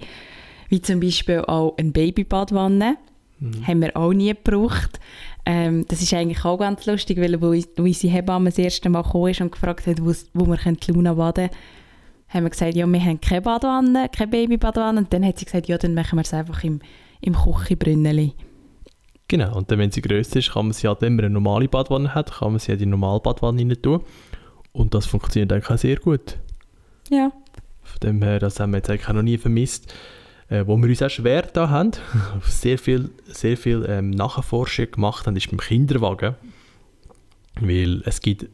Wie 0.69 0.81
zum 0.81 0.99
Beispiel 0.99 1.39
auch 1.39 1.77
eine 1.77 1.91
Babybadwanne. 1.91 2.97
Mhm. 3.39 3.67
Haben 3.67 3.81
wir 3.81 3.97
auch 3.97 4.13
nie 4.13 4.33
gebraucht. 4.33 4.99
Ähm, 5.45 5.85
das 5.87 6.01
ist 6.01 6.13
eigentlich 6.13 6.45
auch 6.45 6.57
ganz 6.57 6.85
lustig, 6.85 7.19
weil 7.19 7.41
wo, 7.41 7.53
wo 7.53 7.83
unsere 7.83 8.13
Hebamme 8.13 8.49
das 8.49 8.59
erste 8.59 8.89
Mal 8.89 9.03
kam 9.03 9.21
und 9.21 9.51
gefragt 9.51 9.87
hat, 9.87 10.01
wo, 10.01 10.13
wo 10.33 10.45
wir 10.45 10.77
Luna 10.87 11.13
baden 11.13 11.49
können, 11.49 11.59
haben 12.29 12.43
wir 12.43 12.49
gesagt, 12.49 12.75
ja, 12.75 12.87
wir 12.87 13.03
haben 13.03 13.19
keine 13.19 13.41
Badwanne, 13.41 14.09
keine 14.09 14.31
Babybadwanne. 14.31 14.99
Und 14.99 15.13
dann 15.13 15.25
hat 15.25 15.39
sie 15.39 15.45
gesagt, 15.45 15.67
ja, 15.67 15.77
dann 15.77 15.93
machen 15.93 16.17
wir 16.17 16.21
es 16.21 16.33
einfach 16.33 16.63
im, 16.63 16.79
im 17.21 17.35
Küchenbrünneli. 17.35 18.33
Genau, 19.27 19.57
und 19.57 19.71
dann, 19.71 19.79
wenn 19.79 19.91
sie 19.91 20.01
grösser 20.01 20.39
ist, 20.39 20.51
kann 20.51 20.67
man 20.67 20.73
sie 20.73 20.87
halt, 20.87 21.01
wenn 21.01 21.15
man 21.15 21.25
eine 21.25 21.33
normale 21.33 21.67
Badwanne 21.67 22.13
hat, 22.13 22.31
kann 22.31 22.51
man 22.51 22.59
sie 22.59 22.73
in 22.73 22.79
die 22.79 22.85
normale 22.85 23.19
Badwanne 23.19 23.61
rein 23.61 23.81
tun. 23.81 24.01
Und 24.73 24.93
das 24.93 25.05
funktioniert 25.05 25.51
eigentlich 25.51 25.69
auch 25.69 25.77
sehr 25.77 25.97
gut. 25.97 26.37
Ja. 27.09 27.31
Von 27.81 27.99
dem 28.03 28.21
her, 28.21 28.39
das 28.39 28.59
haben 28.59 28.71
wir 28.71 28.77
jetzt 28.77 28.89
eigentlich 28.89 29.09
auch 29.09 29.13
noch 29.13 29.23
nie 29.23 29.37
vermisst 29.37 29.93
äh, 30.51 30.67
wo 30.67 30.77
wir 30.77 30.89
uns 30.89 31.01
auch 31.01 31.09
schwer 31.09 31.43
da 31.43 31.69
haben, 31.69 31.91
sehr 32.43 32.77
viel, 32.77 33.09
sehr 33.25 33.57
viel 33.57 33.85
ähm, 33.87 34.11
Nachforschung 34.11 34.91
gemacht 34.91 35.25
haben, 35.25 35.35
ist 35.35 35.49
beim 35.49 35.59
Kinderwagen. 35.59 36.35
Weil 37.59 38.01
es 38.05 38.21
gibt 38.21 38.47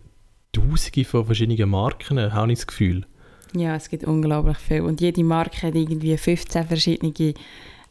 tausende 0.54 1.06
von 1.06 1.26
verschiedenen 1.26 1.70
Marken, 1.70 2.18
äh, 2.18 2.30
habe 2.32 2.52
ich 2.52 2.60
das 2.60 2.68
Gefühl. 2.68 3.06
Ja, 3.54 3.76
es 3.76 3.90
gibt 3.90 4.04
unglaublich 4.04 4.58
viel. 4.58 4.82
Und 4.82 5.02
jede 5.02 5.24
Marke 5.24 5.68
hat 5.68 5.76
irgendwie 5.76 6.16
15 6.16 6.68
verschiedene 6.68 7.34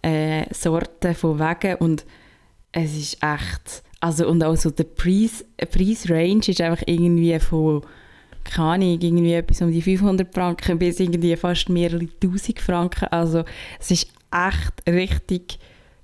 äh, 0.02 0.54
Sorten 0.54 1.14
von 1.14 1.38
Wagen 1.38 1.76
und 1.76 2.06
es 2.72 2.96
ist 2.96 3.18
echt... 3.22 3.82
Also 3.98 4.28
und 4.28 4.44
auch 4.44 4.56
so 4.56 4.70
der 4.70 4.84
Preis, 4.84 5.44
Preisrange 5.56 6.42
ist 6.46 6.60
einfach 6.60 6.84
irgendwie 6.86 7.38
von 7.40 7.82
keine 8.50 8.68
Ahnung, 8.68 9.00
irgendwie 9.00 9.34
etwas 9.34 9.62
um 9.62 9.70
die 9.70 9.82
500 9.82 10.32
Franken 10.32 10.78
bis 10.78 11.00
irgendwie 11.00 11.36
fast 11.36 11.68
mehrere 11.68 12.06
tausend 12.20 12.60
Franken. 12.60 13.06
Also 13.06 13.44
es 13.80 13.90
ist 13.90 14.08
echt 14.30 14.82
richtig 14.88 15.58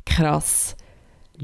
krass, 0.04 0.76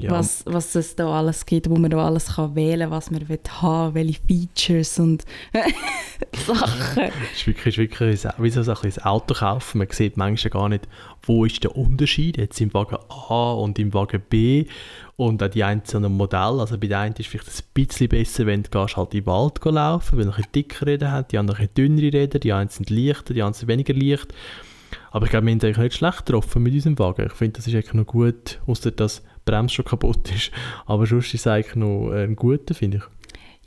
ja. 0.03 0.11
was, 0.11 0.45
was 0.47 0.75
es 0.75 0.97
da 0.97 1.09
alles 1.19 1.47
gibt, 1.47 1.69
wo 1.69 1.77
man 1.77 1.91
da 1.91 2.05
alles 2.05 2.35
kann 2.37 2.55
wählen 2.55 2.81
kann, 2.81 2.91
was 2.91 3.11
man 3.11 3.29
will 3.29 3.39
haben 3.61 3.95
welche 3.95 4.21
Features 4.27 4.99
und 4.99 5.25
Sachen. 6.47 7.03
Es 7.33 7.39
ist 7.39 7.47
wirklich, 7.47 7.67
ist 7.67 7.79
wirklich 7.79 8.25
wie 8.39 8.51
so 8.51 8.61
ein 8.61 9.03
Auto 9.03 9.35
kaufen. 9.35 9.79
Man 9.79 9.89
sieht 9.91 10.17
manchmal 10.17 10.51
gar 10.51 10.69
nicht, 10.69 10.89
wo 11.23 11.45
ist 11.45 11.63
der 11.65 11.77
Unterschied 11.77 12.37
jetzt 12.37 12.61
im 12.61 12.73
Wagen 12.75 12.97
A 13.09 13.53
und 13.53 13.79
im 13.79 13.93
Wagen 13.95 14.23
B 14.29 14.67
und 15.17 15.43
auch 15.43 15.49
die 15.49 15.65
einzelnen 15.65 16.17
Modelle. 16.17 16.61
Also 16.61 16.79
bei 16.79 16.87
der 16.87 17.01
einen 17.01 17.15
ist 17.15 17.21
es 17.21 17.27
vielleicht 17.27 17.49
ein 17.49 17.87
bisschen 17.87 18.09
besser, 18.09 18.47
wenn 18.47 18.63
du 18.63 18.71
gehst 18.71 18.97
halt 18.97 19.15
in 19.15 19.21
den 19.21 19.27
Wald 19.27 19.65
laufen 19.65 20.19
weil 20.19 20.25
du 20.25 20.33
ein 20.33 20.45
dickere 20.55 20.87
Räder 20.87 21.13
hat, 21.13 21.33
die 21.33 21.39
anderen 21.39 21.69
dünnere 21.77 22.13
Räder, 22.13 22.39
die 22.39 22.53
einen 22.53 22.71
sind 22.71 22.91
leichter, 22.91 23.35
die 23.35 23.43
anderen 23.43 23.59
sind 23.59 23.69
weniger 23.69 23.95
leicht. 23.95 24.33
Aber 25.11 25.25
ich 25.25 25.31
glaube, 25.31 25.47
wir 25.47 25.53
haben 25.53 25.61
eigentlich 25.61 25.79
nicht 25.79 25.97
schlecht 25.97 26.27
getroffen 26.27 26.63
mit 26.63 26.75
unserem 26.75 26.99
Wagen. 26.99 27.27
Ich 27.27 27.33
finde, 27.33 27.57
das 27.57 27.67
ist 27.67 27.75
eigentlich 27.75 27.95
noch 27.95 28.07
gut, 28.07 28.61
außer 28.67 28.91
dass 28.91 29.23
Bremse 29.51 29.75
schon 29.75 29.85
kaputt 29.85 30.31
ist. 30.35 30.51
Aber 30.87 31.07
sonst 31.07 31.35
ist 31.35 31.41
es 31.41 31.47
eigentlich 31.47 31.77
noch 31.77 32.11
ein 32.11 32.37
guter, 32.37 32.75
finde 32.75 32.99
ich. 32.99 33.05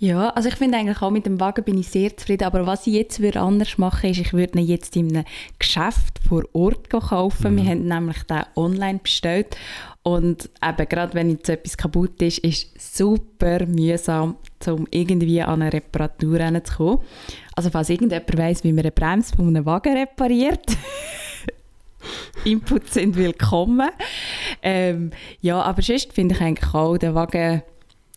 Ja, 0.01 0.29
also 0.29 0.49
ich 0.49 0.55
finde 0.55 0.79
eigentlich 0.79 0.99
auch 1.03 1.11
mit 1.11 1.27
dem 1.27 1.39
Wagen 1.39 1.63
bin 1.63 1.77
ich 1.77 1.89
sehr 1.89 2.17
zufrieden, 2.17 2.45
aber 2.45 2.65
was 2.65 2.87
ich 2.87 2.93
jetzt 2.93 3.19
würde 3.19 3.39
anders 3.39 3.77
machen 3.77 4.09
ist, 4.09 4.19
ich 4.19 4.33
würde 4.33 4.57
ihn 4.57 4.65
jetzt 4.65 4.95
in 4.95 5.09
einem 5.09 5.25
Geschäft 5.59 6.19
vor 6.27 6.43
Ort 6.53 6.89
kaufen. 6.89 7.53
Mhm. 7.53 7.57
Wir 7.57 7.69
haben 7.69 7.87
nämlich 7.87 8.23
den 8.23 8.41
online 8.55 8.99
bestellt 9.03 9.55
und 10.01 10.49
eben 10.67 10.89
gerade 10.89 11.13
wenn 11.13 11.29
jetzt 11.29 11.49
etwas 11.49 11.77
kaputt 11.77 12.19
ist, 12.23 12.39
ist 12.39 12.75
es 12.75 12.97
super 12.97 13.67
mühsam, 13.67 14.37
um 14.65 14.87
irgendwie 14.89 15.43
an 15.43 15.61
eine 15.61 15.71
Reparatur 15.71 16.39
kommen. 16.75 16.97
Also 17.55 17.69
falls 17.69 17.91
irgendjemand 17.91 18.35
weiss, 18.39 18.63
wie 18.63 18.73
man 18.73 18.79
eine 18.79 18.91
Bremse 18.91 19.35
von 19.35 19.49
einem 19.49 19.67
Wagen 19.67 19.95
repariert, 19.95 20.65
Inputs 22.43 22.95
sind 22.95 23.15
willkommen. 23.15 23.91
Ähm, 24.61 25.11
ja, 25.41 25.61
aber 25.61 25.81
sonst 25.81 26.13
finde 26.13 26.35
ich 26.35 26.41
eigentlich 26.41 26.73
auch, 26.73 26.97
der 26.97 27.15
Wagen 27.15 27.61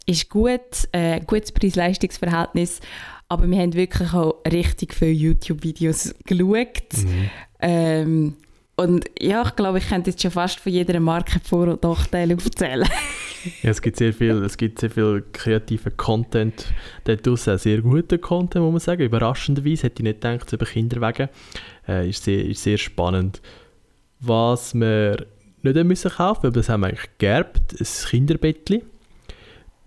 ist 0.06 0.28
gut, 0.28 0.88
äh, 0.92 1.20
gutes 1.20 1.52
Preis-Leistungs-Verhältnis, 1.52 2.80
aber 3.28 3.48
wir 3.50 3.58
haben 3.58 3.74
wirklich 3.74 4.12
auch 4.12 4.42
richtig 4.50 4.94
viele 4.94 5.12
YouTube-Videos 5.12 6.14
geschaut. 6.24 6.92
Mhm. 6.96 7.30
Ähm, 7.60 8.34
und 8.76 9.04
ja, 9.20 9.42
ich 9.46 9.54
glaube, 9.54 9.78
ich 9.78 9.88
könnte 9.88 10.10
jetzt 10.10 10.20
schon 10.20 10.32
fast 10.32 10.58
von 10.58 10.72
jeder 10.72 10.98
Marke 10.98 11.38
Vor- 11.40 11.68
und 11.68 11.82
Nachteile 11.82 12.34
aufzählen. 12.34 12.88
ja, 13.62 13.70
es 13.70 13.80
gibt 13.80 13.96
sehr 13.98 14.12
viel, 14.12 14.42
es 14.42 14.56
gibt 14.56 14.80
sehr 14.80 14.90
viel 14.90 15.24
kreativen 15.32 15.96
Content. 15.96 16.72
Dort 17.04 17.26
auch 17.28 17.36
sehr 17.36 17.80
guten 17.82 18.20
Content, 18.20 18.64
muss 18.64 18.72
man 18.72 18.80
sagen. 18.80 19.02
Überraschenderweise 19.02 19.84
hätte 19.84 20.02
ich 20.02 20.04
nicht 20.04 20.20
gedacht, 20.20 20.52
über 20.52 20.66
Kinderwegen. 20.66 21.28
Äh, 21.86 22.08
ist, 22.08 22.24
sehr, 22.24 22.44
ist 22.44 22.64
sehr 22.64 22.78
spannend. 22.78 23.40
Was 24.18 24.74
wir 24.74 25.24
nicht 25.72 25.84
müssen 25.84 26.10
kaufen, 26.10 26.44
weil 26.44 26.52
das 26.52 26.68
haben 26.68 26.80
wir 26.80 26.88
eigentlich 26.88 27.10
geerbt, 27.18 27.80
ein 27.80 28.08
Kinderbettchen. 28.10 28.82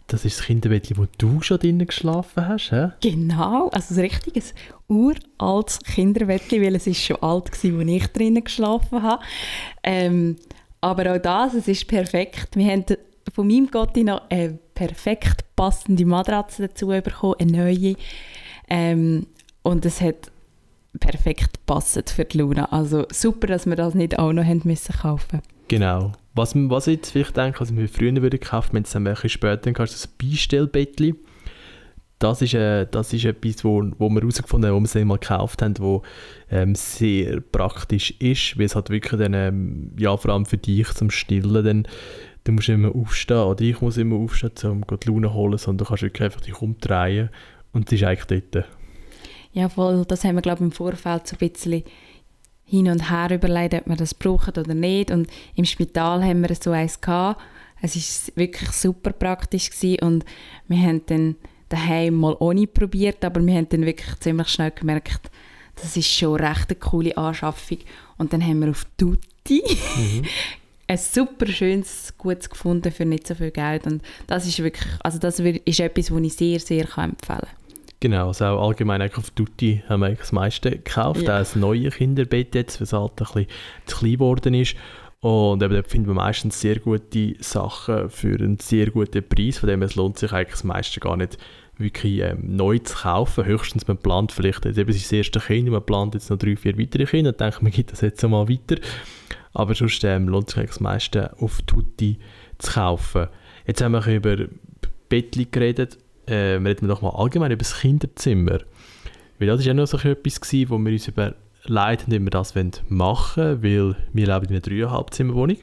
Das 0.07 0.23
ist 0.23 0.39
das 0.39 0.45
Kinderbettchen, 0.45 0.97
wo 0.97 1.05
du 1.17 1.41
schon 1.41 1.59
drinnen 1.59 1.85
geschlafen 1.85 2.47
hast, 2.47 2.71
hä? 2.71 2.91
Genau, 3.01 3.67
also 3.69 3.93
ein 3.93 3.99
richtiges 3.99 4.53
uraltes 4.87 5.79
Kinderbettchen, 5.79 6.61
weil 6.63 6.75
es 6.75 6.87
ist 6.87 7.03
schon 7.03 7.17
alt 7.17 7.51
war, 7.51 7.79
als 7.79 7.89
ich 7.89 8.07
drinnen 8.07 8.43
geschlafen 8.43 9.03
habe. 9.03 9.23
Ähm, 9.83 10.37
aber 10.79 11.13
auch 11.13 11.17
das, 11.17 11.53
es 11.53 11.67
ist 11.67 11.87
perfekt. 11.87 12.55
Wir 12.55 12.71
haben 12.71 12.85
von 13.33 13.47
meinem 13.47 13.69
Gotti 13.69 14.05
noch 14.05 14.29
eine 14.29 14.57
perfekt 14.73 15.43
passende 15.57 16.05
Matratze 16.05 16.69
dazu 16.69 16.87
bekommen, 16.87 17.35
eine 17.39 17.51
neue. 17.51 17.95
Ähm, 18.69 19.27
und 19.63 19.85
es 19.85 19.99
hat 19.99 20.31
perfekt 20.99 21.55
gepasst 21.55 22.09
für 22.11 22.23
die 22.23 22.37
Luna. 22.37 22.71
Also 22.71 23.05
super, 23.11 23.47
dass 23.47 23.65
wir 23.65 23.75
das 23.75 23.93
nicht 23.93 24.17
auch 24.17 24.31
noch 24.31 24.45
haben 24.45 24.61
müssen 24.63 24.95
kaufen 24.95 25.41
Genau. 25.67 26.13
Was, 26.33 26.53
was 26.55 26.87
ich 26.87 26.97
jetzt 26.97 27.11
vielleicht 27.11 27.35
denke, 27.35 27.59
was 27.59 27.75
wir 27.75 27.89
früher 27.89 28.21
würde 28.21 28.37
kaufen, 28.37 28.73
wenn 28.73 28.83
es 28.83 28.91
dann 28.91 29.07
ein 29.07 29.13
bisschen 29.13 29.29
später 29.31 29.71
kannst, 29.73 29.93
das 29.93 30.07
Beistellbettchen. 30.07 31.17
Das 32.19 32.41
ist, 32.41 32.55
äh, 32.55 32.87
das 32.89 33.13
ist 33.13 33.25
etwas, 33.25 33.63
wo, 33.63 33.83
wo 33.99 34.09
wir 34.09 34.21
herausgefunden 34.21 34.69
haben, 34.69 34.77
wo 34.77 34.79
wir 34.79 34.85
es 34.85 34.95
einmal 34.95 35.19
gekauft 35.19 35.61
haben, 35.61 35.77
wo 35.77 36.01
ähm, 36.49 36.73
sehr 36.73 37.41
praktisch 37.41 38.11
ist, 38.19 38.57
weil 38.57 38.65
es 38.65 38.75
halt 38.75 38.89
wirklich 38.89 39.19
dann, 39.19 39.33
ähm, 39.33 39.91
ja, 39.99 40.17
vor 40.17 40.31
allem 40.31 40.45
für 40.45 40.57
dich 40.57 40.87
zum 40.93 41.11
Stillen, 41.11 41.63
dann, 41.63 41.87
du 42.43 42.53
musst 42.53 42.69
immer 42.69 42.95
aufstehen, 42.95 43.37
oder 43.37 43.61
ich 43.61 43.81
muss 43.81 43.97
immer 43.97 44.15
aufstehen, 44.15 44.71
um 44.71 44.83
die 44.97 45.09
Laune 45.09 45.27
zu 45.27 45.33
holen, 45.33 45.57
sondern 45.59 45.85
du 45.85 45.85
kannst 45.85 46.03
wirklich 46.03 46.23
einfach 46.23 46.41
dich 46.41 46.59
umdrehen 46.59 47.29
und 47.71 47.85
es 47.87 47.93
ist 47.93 48.03
eigentlich 48.03 48.43
dort. 48.51 48.65
Ja, 49.53 49.69
voll, 49.69 50.03
das 50.07 50.23
haben 50.23 50.35
wir, 50.35 50.41
glaube 50.41 50.59
ich, 50.59 50.65
im 50.65 50.71
Vorfeld 50.71 51.27
so 51.27 51.35
ein 51.39 51.49
bisschen 51.49 51.83
hin 52.67 52.89
und 52.89 53.09
her 53.09 53.33
überlegt, 53.33 53.73
ob 53.73 53.87
wir 53.87 53.95
das 53.95 54.13
brauchen 54.13 54.53
oder 54.57 54.73
nicht. 54.73 55.09
Und 55.09 55.27
im 55.55 55.65
Spital 55.65 56.23
haben 56.23 56.47
wir 56.47 56.53
so 56.55 56.71
eins 56.71 57.01
gehabt. 57.01 57.41
Es 57.81 57.95
war 57.95 58.35
wirklich 58.35 58.71
super 58.71 59.11
praktisch 59.11 59.69
gewesen 59.69 59.99
und 60.01 60.25
wir 60.67 60.77
haben 60.79 61.01
dann 61.05 61.35
daheim 61.69 62.15
mal 62.15 62.35
ohne 62.39 62.67
probiert, 62.67 63.23
aber 63.23 63.45
wir 63.45 63.55
haben 63.55 63.69
dann 63.69 63.85
wirklich 63.85 64.19
ziemlich 64.19 64.47
schnell 64.49 64.71
gemerkt, 64.71 65.29
das 65.75 65.95
ist 65.95 66.07
schon 66.07 66.39
recht 66.39 66.69
eine 66.69 66.79
coole 66.79 67.15
Anschaffung. 67.17 67.79
Und 68.17 68.33
dann 68.33 68.43
haben 68.43 68.61
wir 68.61 68.69
auf 68.69 68.85
Tutti 68.97 69.61
mhm. 69.95 70.23
ein 70.87 70.97
super 70.97 71.47
schönes, 71.47 72.13
gutes 72.17 72.49
gefunden 72.49 72.91
für 72.91 73.05
nicht 73.05 73.27
so 73.27 73.35
viel 73.35 73.51
Geld. 73.51 73.85
Und 73.85 74.01
das 74.25 74.47
ist 74.47 74.59
wirklich, 74.59 74.91
also 75.01 75.19
das 75.19 75.39
ist 75.39 75.79
etwas, 75.79 76.11
was 76.11 76.21
ich 76.21 76.33
sehr, 76.33 76.59
sehr 76.59 76.81
empfehlen 76.81 77.17
kann. 77.19 77.47
Genau, 77.99 78.27
also 78.27 78.45
auch 78.45 78.67
allgemein 78.67 79.01
auf 79.01 79.31
Tutti 79.31 79.83
haben 79.89 80.01
wir 80.01 80.11
das 80.11 80.31
meiste 80.31 80.69
gekauft. 80.71 81.23
Ja. 81.23 81.35
Auch 81.35 81.39
das 81.39 81.55
neue 81.55 81.89
Kinderbett 81.89 82.53
jetzt, 82.53 82.79
weil 82.79 82.83
es 82.85 82.93
halt 82.93 83.11
ein 83.13 83.15
bisschen 83.15 83.47
zu 83.85 83.97
klein 83.97 84.13
geworden 84.13 84.53
ist. 84.53 84.75
Und 85.19 85.63
eben, 85.63 85.73
dort 85.73 85.87
finden 85.87 86.07
wir 86.07 86.13
meistens 86.13 86.61
sehr 86.61 86.77
gute 86.79 87.33
Sachen 87.39 88.09
für 88.11 88.35
einen 88.35 88.59
sehr 88.59 88.91
guten 88.91 89.27
Preis, 89.27 89.57
von 89.57 89.67
dem 89.67 89.81
es 89.81 89.95
lohnt 89.95 90.19
sich 90.19 90.31
eigentlich 90.31 90.51
das 90.51 90.63
meiste 90.63 90.99
gar 90.99 91.17
nicht 91.17 91.39
wirklich 91.77 92.21
ähm, 92.21 92.55
neu 92.55 92.77
zu 92.79 92.95
kaufen. 92.95 93.45
Höchstens 93.45 93.87
man 93.87 93.97
plant 93.97 94.31
vielleicht, 94.31 94.65
jetzt 94.65 94.77
eben 94.77 94.91
das 94.91 95.11
erste 95.11 95.39
Kind, 95.39 95.69
man 95.69 95.83
plant 95.83 96.13
jetzt 96.13 96.29
noch 96.29 96.37
drei, 96.37 96.55
vier 96.55 96.77
weitere 96.77 97.05
Kinder 97.05 97.31
und 97.31 97.39
denkt, 97.39 97.63
man 97.63 97.71
gibt 97.71 97.91
das 97.91 98.01
jetzt 98.01 98.23
einmal 98.23 98.47
weiter. 98.47 98.75
Aber 99.53 99.73
sonst 99.73 100.03
ähm, 100.03 100.27
lohnt 100.27 100.49
sich 100.49 100.59
eigentlich 100.59 100.69
das 100.69 100.79
meiste 100.81 101.35
auf 101.41 101.63
Tutti 101.63 102.19
zu 102.59 102.73
kaufen. 102.73 103.27
Jetzt 103.65 103.81
haben 103.81 103.93
wir 103.93 104.05
über 104.05 104.45
Bettli 105.09 105.47
geredet 105.49 105.97
äh, 106.27 106.55
reden 106.55 106.81
wir 106.81 106.87
doch 106.87 107.01
mal 107.01 107.11
allgemein 107.11 107.51
über 107.51 107.59
das 107.59 107.79
Kinderzimmer. 107.79 108.59
Weil 109.39 109.47
das 109.47 109.59
war 109.59 109.65
ja 109.65 109.73
noch 109.73 109.87
so 109.87 109.97
etwas, 109.97 110.41
gewesen, 110.41 110.69
wo 110.69 110.77
wir 110.77 110.91
uns 110.91 111.07
überlegt 111.07 112.05
wie 112.07 112.19
wir 112.19 112.29
das 112.29 112.53
machen 112.89 113.61
wollen, 113.61 113.63
weil 113.63 113.95
wir 114.13 114.27
leben 114.27 114.45
in 114.45 114.51
einer 114.51 114.59
dreieinhalb 114.61 115.13
Zimmerwohnung, 115.13 115.57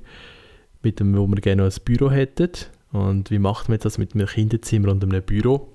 mit 0.83 1.01
dem, 1.01 1.17
wo 1.17 1.27
wir 1.27 1.37
gerne 1.37 1.65
noch 1.65 1.73
ein 1.73 1.85
Büro 1.85 2.11
hätten. 2.11 2.51
Und 2.93 3.31
wie 3.31 3.39
macht 3.39 3.69
man 3.69 3.79
das 3.79 3.99
mit 3.99 4.15
einem 4.15 4.27
Kinderzimmer 4.27 4.91
und 4.91 5.03
einem 5.03 5.23
Büro? 5.23 5.69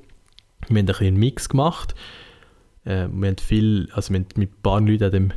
Wir 0.67 0.81
haben 0.81 0.89
ein 0.89 0.95
einen 0.95 1.17
Mix 1.17 1.49
gemacht. 1.49 1.95
Äh, 2.85 3.07
wir 3.11 3.27
haben 3.27 3.37
viel, 3.37 3.89
also 3.93 4.13
wir 4.13 4.19
haben 4.19 4.27
mit 4.35 4.51
ein 4.51 4.61
paar 4.61 4.81
Leuten 4.81 5.03
an 5.03 5.11
dem 5.11 5.31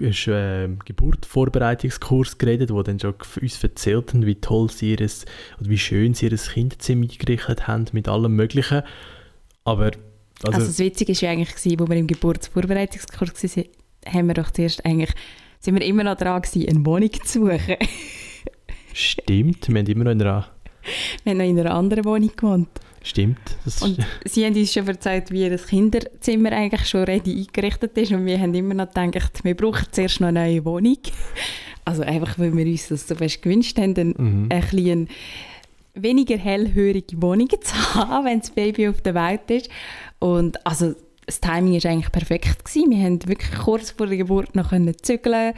äh, 0.00 0.68
Geburtsvorbereitungskurs 0.84 2.38
geredet, 2.38 2.70
wo 2.70 2.82
dann 2.82 3.00
schon 3.00 3.14
uns 3.40 3.62
erzählt 3.62 4.12
haben, 4.12 4.26
wie 4.26 4.36
toll 4.36 4.70
sie 4.70 4.92
ihres, 4.92 5.24
oder 5.60 5.70
wie 5.70 5.78
schön 5.78 6.14
sie 6.14 6.26
ihr 6.26 6.36
Kinderzimmer 6.36 7.02
eingerichtet 7.02 7.66
haben 7.66 7.86
mit 7.92 8.08
allem 8.08 8.36
Möglichen. 8.36 8.82
Aber 9.64 9.90
also, 10.42 10.58
also 10.58 10.66
das 10.66 10.78
Witzige 10.78 11.12
war 11.12 11.22
ja 11.22 11.30
eigentlich, 11.30 11.54
gewesen, 11.54 11.80
wo 11.80 11.88
wir 11.88 11.96
im 11.96 12.06
Geburtsvorbereitungskurs 12.06 13.56
waren, 13.56 13.64
haben 14.06 14.26
wir 14.26 14.34
doch 14.34 14.50
zuerst 14.50 14.84
eigentlich, 14.84 15.12
sind 15.60 15.74
wir 15.74 15.86
immer 15.86 16.04
noch 16.04 16.16
dran 16.16 16.42
gewesen, 16.42 16.68
eine 16.68 16.84
Wohnung 16.84 17.12
zu 17.24 17.40
suchen. 17.40 17.76
Stimmt, 18.92 19.68
wir 19.68 19.78
haben 19.78 19.86
immer 19.86 20.04
noch 20.04 20.10
einer... 20.10 20.53
Wir 21.22 21.30
haben 21.30 21.38
noch 21.38 21.44
in 21.44 21.60
einer 21.60 21.74
anderen 21.74 22.04
Wohnung 22.04 22.30
gewohnt. 22.34 22.68
Stimmt. 23.02 23.38
und 23.82 23.98
sie 24.24 24.46
haben 24.46 24.56
uns 24.56 24.72
schon 24.72 24.88
erzählt, 24.88 25.30
wie 25.30 25.50
das 25.50 25.66
Kinderzimmer 25.66 26.52
eigentlich 26.52 26.88
schon 26.88 27.04
ready 27.04 27.46
eingerichtet 27.46 27.98
ist 27.98 28.12
und 28.12 28.24
wir 28.24 28.40
haben 28.40 28.54
immer 28.54 28.72
noch 28.72 28.88
gedacht, 28.94 29.44
wir 29.44 29.54
brauchen 29.54 29.86
zuerst 29.90 30.20
noch 30.20 30.28
eine 30.28 30.40
neue 30.40 30.64
Wohnung. 30.64 30.96
Also 31.84 32.02
einfach, 32.02 32.38
weil 32.38 32.56
wir 32.56 32.64
uns 32.64 32.88
das 32.88 33.06
so 33.06 33.14
fest 33.14 33.42
gewünscht 33.42 33.76
haben, 33.78 33.94
ein, 33.94 34.14
mhm. 34.16 34.48
ein 34.50 34.60
bisschen 34.62 35.08
weniger 35.92 36.38
hellhörige 36.38 37.20
Wohnung 37.20 37.50
zu 37.60 37.94
haben, 37.94 38.24
wenn 38.26 38.40
das 38.40 38.50
Baby 38.50 38.88
auf 38.88 39.02
der 39.02 39.14
Welt 39.14 39.50
ist. 39.50 39.68
Und 40.18 40.64
also 40.66 40.94
das 41.26 41.40
Timing 41.40 41.82
war 41.82 41.90
eigentlich 41.90 42.12
perfekt. 42.12 42.64
Gewesen. 42.64 42.90
Wir 42.90 43.04
haben 43.04 43.28
wirklich 43.28 43.52
kurz 43.52 43.90
vor 43.90 44.06
der 44.06 44.16
Geburt 44.16 44.54
noch 44.54 44.72
zügeln 45.02 45.54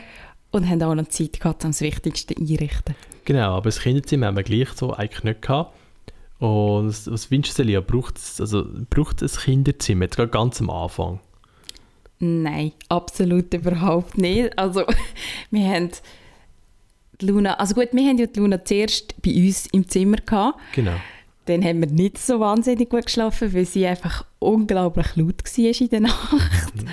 und 0.50 0.68
haben 0.68 0.83
auch 0.83 0.95
noch 0.95 1.09
Zeit 1.09 1.40
gehabt, 1.40 1.64
um 1.64 1.71
das 1.71 1.80
Wichtigste 1.80 2.37
einrichten. 2.37 2.95
Genau, 3.26 3.56
aber 3.56 3.64
das 3.64 3.80
Kinderzimmer 3.80 4.28
haben 4.28 4.37
wir 4.37 4.45
gleich 4.45 4.68
so 4.71 4.95
eigentlich 4.95 5.25
nicht 5.25 5.42
gehabt. 5.42 5.75
Und 6.38 6.88
was 6.88 7.30
wünschst 7.30 7.59
du 7.59 7.64
dir, 7.64 7.80
braucht 7.80 8.18
es 8.18 8.40
also, 8.40 8.64
braucht 8.88 9.23
ein 9.23 9.28
Kinderzimmer, 9.28 10.04
jetzt 10.04 10.16
gerade 10.16 10.30
ganz 10.30 10.61
am 10.61 10.71
Anfang? 10.71 11.21
Nein, 12.18 12.73
absolut 12.88 13.52
überhaupt 13.52 14.16
nicht. 14.16 14.56
Also 14.59 14.85
wir 15.50 15.68
haben 15.68 15.90
die 17.21 17.26
Luna, 17.26 17.54
also 17.54 17.75
gut, 17.75 17.88
wir 17.92 18.09
haben 18.09 18.18
ja 18.18 18.26
die 18.26 18.38
Luna 18.38 18.64
zuerst 18.64 19.21
bei 19.23 19.35
uns 19.35 19.66
im 19.66 19.88
Zimmer 19.88 20.18
gehabt. 20.18 20.61
Genau. 20.73 20.95
Dann 21.47 21.64
haben 21.64 21.80
wir 21.80 21.88
nicht 21.88 22.18
so 22.18 22.40
wahnsinnig 22.40 22.90
gut 22.90 23.06
geschlafen, 23.06 23.52
weil 23.54 23.64
sie 23.64 23.87
einfach 23.87 24.25
unglaublich 24.38 25.16
laut 25.16 25.42
war 25.42 25.80
in 25.80 25.88
der 25.88 26.00
Nacht. 26.00 26.75
Mhm. 26.75 26.88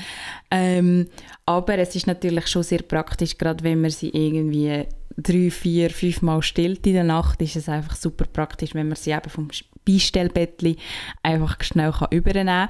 Ähm, 0.51 1.07
aber 1.45 1.77
es 1.79 1.95
ist 1.95 2.07
natürlich 2.07 2.47
schon 2.47 2.63
sehr 2.63 2.81
praktisch, 2.83 3.37
gerade 3.37 3.63
wenn 3.63 3.81
man 3.81 3.91
sie 3.91 4.09
irgendwie 4.09 4.85
drei, 5.17 5.51
vier, 5.51 5.89
fünf 5.89 6.21
Mal 6.21 6.41
stillt 6.41 6.85
in 6.87 6.93
der 6.93 7.03
Nacht, 7.03 7.41
ist 7.41 7.55
es 7.55 7.69
einfach 7.69 7.95
super 7.95 8.25
praktisch, 8.25 8.73
wenn 8.73 8.87
man 8.87 8.95
sie 8.95 9.11
eben 9.11 9.29
vom 9.29 9.49
Beistellbettli 9.85 10.77
einfach 11.21 11.57
schnell 11.61 11.91
kann 11.91 12.07
übernehmen 12.11 12.69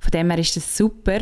Von 0.00 0.10
dem 0.12 0.30
her 0.30 0.38
ist 0.38 0.56
das 0.56 0.76
super. 0.76 1.20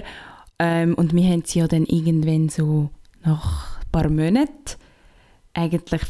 Ähm, 0.58 0.94
und 0.94 1.14
wir 1.14 1.24
haben 1.24 1.44
sie 1.44 1.60
ja 1.60 1.68
dann 1.68 1.86
irgendwann 1.86 2.48
so 2.48 2.90
nach 3.24 3.80
ein 3.80 3.90
paar 3.90 4.08
Monaten 4.08 4.76
eigentlich 5.54 6.02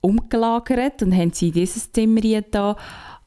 umgelagert 0.00 1.02
und 1.02 1.14
haben 1.14 1.32
sie 1.32 1.48
in 1.48 1.54
dieses 1.54 1.92
Zimmer 1.92 2.20
da. 2.50 2.76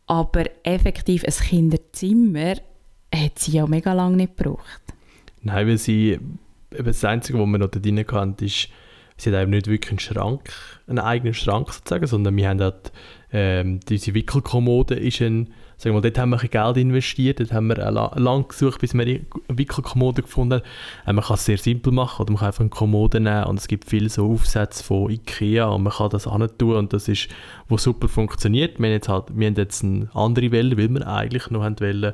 Aber 0.07 0.45
effektiv 0.63 1.23
ein 1.23 1.33
Kinderzimmer 1.33 2.55
hat 3.13 3.39
sie 3.39 3.51
ja 3.51 3.67
mega 3.67 3.93
lange 3.93 4.17
nicht 4.17 4.37
gebraucht. 4.37 4.81
Nein, 5.41 5.67
weil 5.67 5.77
sie, 5.77 6.19
das 6.69 7.03
Einzige, 7.03 7.39
was 7.39 7.47
wir 7.47 7.57
noch 7.57 7.69
da 7.69 7.79
drin 7.79 7.99
hatten, 7.99 8.43
ist, 8.43 8.69
sie 9.19 9.31
hat 9.31 9.41
eben 9.41 9.51
nicht 9.51 9.67
wirklich 9.67 9.91
einen 9.91 9.99
Schrank, 9.99 10.49
einen 10.87 10.99
eigenen 10.99 11.33
Schrank 11.33 11.71
sozusagen, 11.71 12.07
sondern 12.07 12.35
wir 12.35 12.49
haben 12.49 12.57
dort, 12.57 12.91
ähm, 13.31 13.79
diese 13.87 14.13
Wickelkommode 14.13 14.95
ist 14.95 15.21
ein, 15.21 15.53
sagen 15.77 15.95
wir, 15.95 16.01
dort 16.01 16.17
haben 16.17 16.31
wir 16.31 16.37
Geld 16.37 16.77
investiert, 16.77 17.39
dort 17.39 17.53
haben 17.53 17.67
wir 17.67 17.75
lange 17.91 18.43
gesucht, 18.45 18.81
bis 18.81 18.93
wir 18.93 19.01
eine 19.01 19.21
Wickelkommode 19.49 20.23
gefunden 20.23 20.61
haben. 20.61 21.09
Äh, 21.09 21.13
man 21.13 21.23
kann 21.23 21.35
es 21.35 21.45
sehr 21.45 21.57
simpel 21.57 21.93
machen 21.93 22.23
oder 22.23 22.31
man 22.31 22.39
kann 22.39 22.47
einfach 22.47 22.61
eine 22.61 22.69
Kommode 22.69 23.19
nehmen 23.19 23.43
und 23.45 23.59
es 23.59 23.67
gibt 23.67 23.89
viele 23.89 24.09
so 24.09 24.31
Aufsätze 24.31 24.83
von 24.83 25.11
Ikea 25.11 25.65
und 25.65 25.83
man 25.83 25.93
kann 25.93 26.09
das 26.09 26.23
tun 26.57 26.75
und 26.75 26.93
das 26.93 27.07
ist, 27.07 27.27
wo 27.67 27.77
super 27.77 28.07
funktioniert. 28.07 28.79
Wir 28.79 28.87
haben 28.87 28.93
jetzt, 28.93 29.09
halt, 29.09 29.25
wir 29.33 29.47
haben 29.47 29.55
jetzt 29.55 29.83
eine 29.83 30.09
andere 30.13 30.51
Welle, 30.51 30.77
weil 30.77 30.89
wir 30.89 31.07
eigentlich 31.07 31.49
noch 31.49 31.63
haben 31.63 31.79
wollen, 31.79 32.13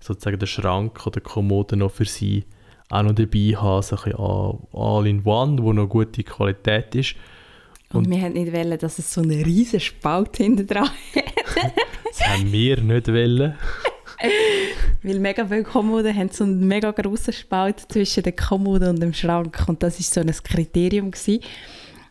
sozusagen 0.00 0.38
den 0.38 0.46
Schrank 0.46 1.06
oder 1.06 1.20
die 1.20 1.28
Kommode 1.28 1.76
noch 1.76 1.90
für 1.90 2.04
sie 2.04 2.44
auch 2.90 3.02
noch 3.02 3.14
dabei 3.14 3.56
haben, 3.56 3.82
so 3.82 3.96
ein 3.96 4.14
All-in-One, 4.72 5.62
wo 5.62 5.72
noch 5.72 5.88
gute 5.88 6.22
Qualität 6.22 6.94
ist. 6.94 7.16
Und, 7.92 8.06
und 8.06 8.10
wir 8.10 8.22
wollten 8.22 8.34
nicht, 8.34 8.52
wollen, 8.52 8.78
dass 8.78 8.98
es 8.98 9.12
so 9.12 9.20
einen 9.22 9.42
riesen 9.42 9.80
Spalt 9.80 10.36
hinten 10.36 10.66
dran 10.66 10.88
hat. 10.88 11.72
das 12.08 12.20
haben 12.28 12.50
wir 12.50 12.80
nicht 12.80 13.08
wollen. 13.08 13.54
Weil 15.02 15.18
mega 15.20 15.46
viele 15.46 15.64
Kommoden 15.64 16.16
haben 16.16 16.30
so 16.30 16.44
einen 16.44 16.66
mega 16.66 16.90
grossen 16.90 17.32
Spalt 17.32 17.80
zwischen 17.88 18.22
der 18.22 18.32
Kommode 18.32 18.88
und 18.88 19.00
dem 19.00 19.12
Schrank. 19.12 19.64
Und 19.66 19.82
das 19.82 19.98
war 19.98 20.24
so 20.24 20.28
ein 20.28 20.34
Kriterium, 20.42 21.10
gewesen, 21.10 21.40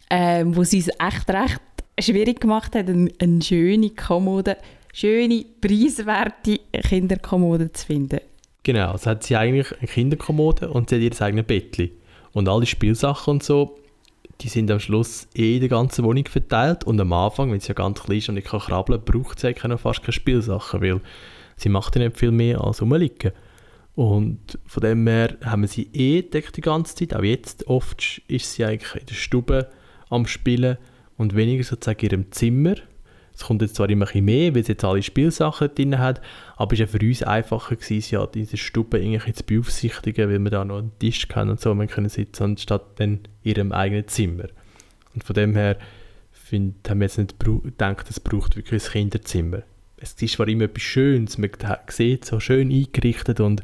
ähm, 0.10 0.56
wo 0.56 0.62
es 0.62 0.74
uns 0.74 0.90
echt 0.90 1.30
recht 1.30 1.62
schwierig 2.00 2.42
gemacht 2.42 2.76
hat, 2.76 2.88
eine, 2.90 3.12
eine 3.20 3.42
schöne 3.42 3.90
Kommode, 3.92 4.58
schöne, 4.94 5.46
preiswerte 5.60 6.60
Kinderkommode 6.72 7.72
zu 7.72 7.86
finden. 7.86 8.20
Genau, 8.64 8.92
also 8.92 9.10
hat 9.10 9.24
sie 9.24 9.36
eigentlich 9.36 9.78
eine 9.78 9.88
Kinderkommode 9.88 10.70
und 10.70 10.90
sie 10.90 10.96
hat 10.96 11.02
ihr 11.02 11.22
eigenes 11.22 11.46
Bettchen. 11.46 11.92
Und 12.32 12.48
alle 12.48 12.66
Spielsachen 12.66 13.32
und 13.32 13.44
so, 13.44 13.78
die 14.42 14.48
sind 14.48 14.72
am 14.72 14.80
Schluss 14.80 15.28
eh 15.36 15.56
in 15.56 15.60
der 15.60 15.70
ganzen 15.70 16.04
Wohnung 16.06 16.26
verteilt. 16.26 16.84
Und 16.84 17.00
am 17.00 17.14
Anfang, 17.14 17.52
wenn 17.52 17.60
sie 17.60 17.70
ja 17.70 17.74
ganz 17.74 18.02
klein 18.02 18.18
ist 18.18 18.30
und 18.30 18.38
ich 18.38 18.46
kann 18.46 18.62
krabbeln, 18.62 19.02
braucht 19.04 19.40
sie 19.40 19.48
eigentlich 19.48 19.80
fast 19.80 20.02
keine 20.02 20.14
Spielsachen, 20.14 20.82
weil 20.82 21.02
sie 21.58 21.70
macht 21.70 21.96
ja 21.96 22.04
nicht 22.04 22.18
viel 22.18 22.32
mehr 22.32 22.62
als 22.62 22.82
rumliegen. 22.82 23.32
Und 23.96 24.58
von 24.66 24.82
dem 24.82 25.06
her 25.08 25.38
haben 25.44 25.62
wir 25.62 25.68
sie 25.68 25.90
eh 25.94 26.20
entdeckt 26.20 26.58
die 26.58 26.62
ganze 26.62 26.96
Zeit. 26.96 27.16
Auch 27.16 27.24
jetzt 27.24 27.68
oft 27.68 28.22
ist 28.28 28.54
sie 28.54 28.66
eigentlich 28.66 28.96
in 28.96 29.06
der 29.06 29.16
Stube 29.16 29.70
am 30.10 30.26
Spielen 30.26 30.78
und 31.18 31.36
weniger 31.36 31.64
sozusagen 31.64 32.00
in 32.00 32.12
ihrem 32.12 32.32
Zimmer. 32.32 32.76
Es 33.36 33.44
kommt 33.44 33.62
jetzt 33.62 33.76
zwar 33.76 33.90
immer 33.90 34.08
ein 34.14 34.26
mehr, 34.26 34.54
weil 34.54 34.64
sie 34.64 34.74
jetzt 34.74 34.84
alle 34.84 35.02
Spielsachen 35.02 35.74
drin 35.74 35.98
hat, 35.98 36.22
aber 36.56 36.74
es 36.74 36.80
war 36.80 36.88
für 36.88 37.06
uns 37.06 37.24
einfacher, 37.24 37.76
gewesen, 37.76 38.14
ja, 38.14 38.28
diese 38.28 38.58
Stube 38.58 39.00
irgendwie 39.00 39.34
zu 39.34 39.44
beaufsichtigen, 39.44 40.30
weil 40.30 40.40
wir 40.40 40.52
da 40.52 40.64
noch 40.64 40.78
einen 40.78 40.98
Tisch 41.00 41.28
haben 41.34 41.50
und 41.50 41.60
so, 41.60 41.74
man 41.74 41.88
können 41.88 42.10
sitzen, 42.10 42.44
anstatt 42.44 43.00
dann 43.00 43.22
in 43.44 43.52
ihrem 43.52 43.72
eigenen 43.72 44.08
Zimmer. 44.08 44.50
Und 45.16 45.24
von 45.24 45.34
dem 45.34 45.56
her 45.56 45.78
find, 46.32 46.88
haben 46.90 47.00
wir 47.00 47.06
jetzt 47.06 47.18
nicht 47.18 47.40
gedacht, 47.40 48.10
es 48.10 48.20
braucht 48.20 48.56
wirklich 48.56 48.86
ein 48.86 48.92
Kinderzimmer 48.92 49.64
es 50.04 50.14
ist 50.22 50.34
zwar 50.34 50.48
immer 50.48 50.66
etwas 50.66 50.84
Schönes, 50.84 51.38
man 51.38 51.50
sieht 51.88 52.26
so 52.26 52.40
schön 52.40 52.70
eingerichtet 52.70 53.40
und 53.40 53.64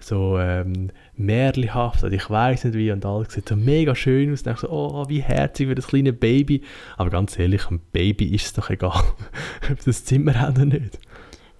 so 0.00 0.38
ähm, 0.38 0.90
märchenhaft, 1.16 2.02
also 2.02 2.14
ich 2.14 2.28
weiß 2.28 2.64
nicht 2.64 2.74
wie, 2.74 2.90
und 2.90 3.04
alles 3.04 3.34
sieht 3.34 3.48
so 3.48 3.56
mega 3.56 3.94
schön 3.94 4.32
aus, 4.32 4.40
und 4.40 4.46
denke 4.46 4.60
so, 4.62 4.70
oh, 4.70 5.04
wie 5.08 5.22
herzig 5.22 5.68
für 5.68 5.74
das 5.74 5.88
kleine 5.88 6.12
Baby, 6.12 6.62
aber 6.96 7.10
ganz 7.10 7.38
ehrlich, 7.38 7.66
einem 7.68 7.80
Baby 7.92 8.34
ist 8.34 8.46
es 8.46 8.52
doch 8.54 8.70
egal, 8.70 9.02
ob 9.70 9.84
das 9.84 10.04
Zimmer 10.04 10.40
hat 10.40 10.56
oder 10.56 10.64
nicht. 10.64 10.98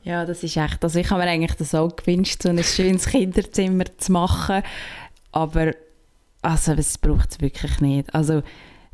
Ja, 0.03 0.27
das 0.27 0.43
ist 0.43 0.57
echt, 0.57 0.83
also 0.83 0.99
ich 0.99 1.11
habe 1.11 1.23
mir 1.23 1.29
eigentlich 1.29 1.55
das 1.55 1.75
auch 1.75 1.95
gewünscht, 1.95 2.43
so 2.43 2.49
ein 2.49 2.63
schönes 2.63 3.07
Kinderzimmer 3.07 3.85
zu 3.99 4.13
machen, 4.13 4.63
aber 5.33 5.73
also 6.43 6.73
es 6.73 6.99
braucht 6.99 7.31
es 7.33 7.41
wirklich 7.41 7.81
nicht, 7.81 8.15
also 8.15 8.43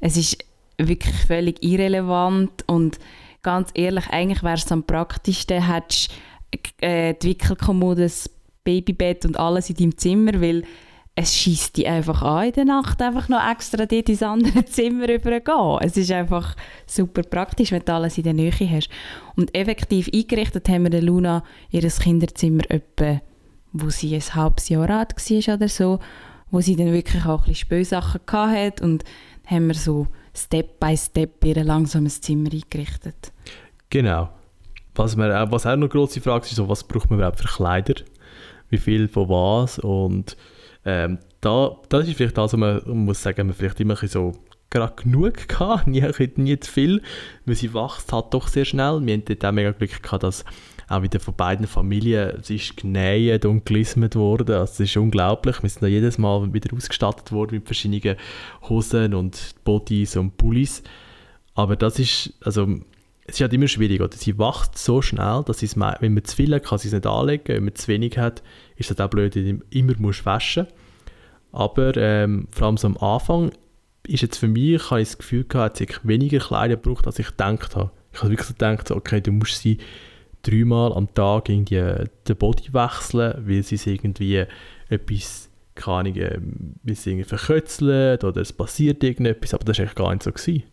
es 0.00 0.16
ist 0.16 0.44
wirklich 0.78 1.14
völlig 1.26 1.62
irrelevant 1.62 2.64
und 2.66 2.98
ganz 3.42 3.70
ehrlich, 3.74 4.08
eigentlich 4.10 4.42
wäre 4.42 4.54
es 4.54 4.70
am 4.70 4.84
praktischsten, 4.84 5.66
hättest 5.66 6.10
äh, 6.80 7.14
die 7.14 7.28
Wickelkommode, 7.28 8.02
das 8.02 8.30
Babybett 8.64 9.24
und 9.24 9.38
alles 9.38 9.70
in 9.70 9.76
deinem 9.76 9.98
Zimmer, 9.98 10.40
weil 10.40 10.64
es 11.16 11.36
schießt 11.36 11.76
dich 11.76 11.86
einfach 11.86 12.22
an 12.22 12.46
in 12.46 12.52
der 12.52 12.64
Nacht, 12.64 13.02
einfach 13.02 13.28
noch 13.28 13.50
extra 13.50 13.84
dort 13.84 14.08
ins 14.08 14.22
andere 14.22 14.64
Zimmer 14.66 15.08
übergehen. 15.08 15.78
Es 15.80 15.96
ist 15.96 16.10
einfach 16.12 16.56
super 16.86 17.22
praktisch, 17.22 17.72
wenn 17.72 17.84
du 17.84 17.92
alles 17.92 18.16
in 18.16 18.24
der 18.24 18.32
Nähe 18.32 18.52
hast. 18.52 18.88
Und 19.36 19.54
effektiv 19.54 20.08
eingerichtet 20.12 20.68
haben 20.68 20.90
wir 20.90 21.02
Luna 21.02 21.42
ihr 21.70 21.82
Kinderzimmer 21.82 22.62
etwa, 22.70 23.20
wo 23.72 23.90
sie 23.90 24.14
ein 24.14 24.34
halbes 24.34 24.68
Jahr 24.68 24.88
alt 24.88 25.14
war 25.16 25.54
oder 25.54 25.68
so, 25.68 25.98
wo 26.50 26.60
sie 26.60 26.76
dann 26.76 26.92
wirklich 26.92 27.24
auch 27.24 27.40
ein 27.42 27.52
bisschen 27.52 27.54
Spülsachen 27.54 28.20
hatte 28.32 28.84
und 28.84 29.04
haben 29.50 29.66
wir 29.66 29.74
so 29.74 30.06
Step 30.34 30.78
by 30.78 30.96
Step 30.96 31.44
ihr 31.44 31.64
langsames 31.64 32.20
Zimmer 32.20 32.50
eingerichtet. 32.52 33.32
Genau. 33.90 34.30
Was, 34.94 35.16
wir, 35.16 35.28
was 35.50 35.66
auch 35.66 35.70
noch 35.70 35.82
eine 35.82 35.88
grosse 35.88 36.20
Frage 36.20 36.46
ist, 36.46 36.54
so, 36.54 36.68
was 36.68 36.84
braucht 36.84 37.10
man 37.10 37.18
überhaupt 37.18 37.40
für 37.40 37.48
Kleider? 37.48 37.94
Wie 38.68 38.78
viel 38.78 39.08
von 39.08 39.28
was? 39.28 39.78
Und 39.78 40.36
ähm, 40.84 41.18
da, 41.40 41.76
das 41.88 42.06
ist 42.06 42.16
vielleicht 42.16 42.38
das, 42.38 42.52
was 42.52 42.58
man, 42.58 42.82
man 42.86 43.04
muss 43.04 43.22
sagen, 43.22 43.46
man 43.46 43.56
vielleicht 43.56 43.80
immer 43.80 43.96
so 43.96 44.32
gerade 44.70 44.94
genug 45.02 45.48
gehabt, 45.48 45.86
nie, 45.86 46.04
nie 46.36 46.60
zu 46.60 46.70
viel, 46.70 47.02
weil 47.44 47.56
sie 47.56 47.74
wächst 47.74 48.12
halt 48.12 48.32
doch 48.32 48.48
sehr 48.48 48.64
schnell. 48.64 49.00
Wir 49.04 49.16
hatten 49.16 49.46
auch 49.46 49.52
mega 49.52 49.72
Glück 49.72 50.02
gehabt, 50.02 50.22
dass 50.22 50.44
auch 50.90 51.02
wieder 51.02 51.20
von 51.20 51.34
beiden 51.34 51.66
Familien, 51.66 52.38
es 52.40 52.50
ist 52.50 52.76
genäht 52.76 53.44
und 53.44 53.64
gelismet 53.64 54.16
worden, 54.16 54.56
also 54.56 54.72
es 54.72 54.80
ist 54.80 54.96
unglaublich, 54.96 55.62
wir 55.62 55.70
sind 55.70 55.88
jedes 55.88 56.18
Mal 56.18 56.52
wieder 56.52 56.76
ausgestattet 56.76 57.30
worden 57.32 57.56
mit 57.56 57.66
verschiedenen 57.66 58.16
Hosen 58.68 59.14
und 59.14 59.54
Bodies 59.64 60.16
und 60.16 60.36
Pullis, 60.36 60.82
aber 61.54 61.76
das 61.76 61.98
ist, 61.98 62.34
also 62.42 62.66
es 63.30 63.36
ist 63.36 63.42
halt 63.42 63.52
immer 63.52 63.68
schwierig, 63.68 64.00
oder? 64.00 64.16
Sie 64.16 64.38
wächst 64.38 64.76
so 64.76 65.00
schnell, 65.02 65.42
dass 65.46 65.60
sie 65.60 65.66
es, 65.66 65.76
wenn 65.76 66.14
man 66.14 66.24
zu 66.24 66.34
viel 66.34 66.52
hat, 66.52 66.64
kann 66.64 66.78
sie 66.78 66.88
es 66.88 66.94
nicht 66.94 67.06
anlegen. 67.06 67.44
Wenn 67.46 67.64
man 67.64 67.74
zu 67.76 67.86
wenig 67.86 68.18
hat, 68.18 68.42
ist 68.76 68.90
das 68.90 68.98
auch 68.98 69.08
blöd, 69.08 69.36
dass 69.36 69.44
du 69.44 69.60
immer 69.70 69.92
musst 69.98 70.26
waschen 70.26 70.66
Aber 71.52 71.96
ähm, 71.96 72.48
vor 72.50 72.66
allem 72.66 72.76
so 72.76 72.88
am 72.88 72.96
Anfang 72.96 73.52
ist 74.06 74.22
jetzt 74.22 74.38
für 74.38 74.48
mich, 74.48 74.90
habe 74.90 75.02
ich 75.02 75.08
das 75.08 75.18
Gefühl 75.18 75.44
gehabt, 75.44 75.74
dass 75.74 75.88
ich 75.88 76.00
weniger 76.02 76.40
Kleider 76.40 76.76
braucht, 76.76 77.06
als 77.06 77.20
ich 77.20 77.28
gedacht 77.28 77.76
habe. 77.76 77.92
Ich 78.12 78.18
habe 78.18 78.30
wirklich 78.30 78.48
gedacht, 78.48 78.90
okay, 78.90 79.20
du 79.20 79.30
musst 79.30 79.60
sie 79.60 79.78
dreimal 80.42 80.92
am 80.92 81.12
Tag 81.14 81.48
irgendwie 81.48 81.76
äh, 81.76 82.06
den 82.26 82.36
Body 82.36 82.72
wechseln, 82.72 83.34
weil 83.46 83.62
sie 83.62 83.76
irgendwie 83.90 84.44
etwas 84.88 85.50
keine 85.74 85.96
Ahnung, 85.98 86.16
ähm, 86.16 86.74
wie 86.82 86.94
oder 88.24 88.40
es 88.40 88.52
passiert 88.52 89.02
irgendetwas, 89.02 89.54
aber 89.54 89.64
das 89.64 89.78
war 89.78 89.84
eigentlich 89.84 89.96
gar 89.96 90.10
nicht 90.12 90.22
so. 90.22 90.32
Gewesen. 90.32 90.64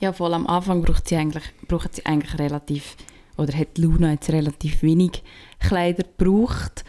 Ja, 0.00 0.12
voll 0.12 0.34
am 0.34 0.46
Anfang 0.46 0.82
braucht 0.82 1.08
sie 1.08 1.16
eigentlich, 1.16 1.44
braucht 1.68 1.94
sie 1.94 2.04
eigentlich 2.04 2.38
relativ, 2.38 2.96
oder 3.36 3.52
hat 3.52 3.78
Luna 3.78 4.12
jetzt 4.12 4.30
relativ 4.30 4.82
wenig 4.82 5.22
Kleider 5.58 6.04
gebraucht. 6.04 6.84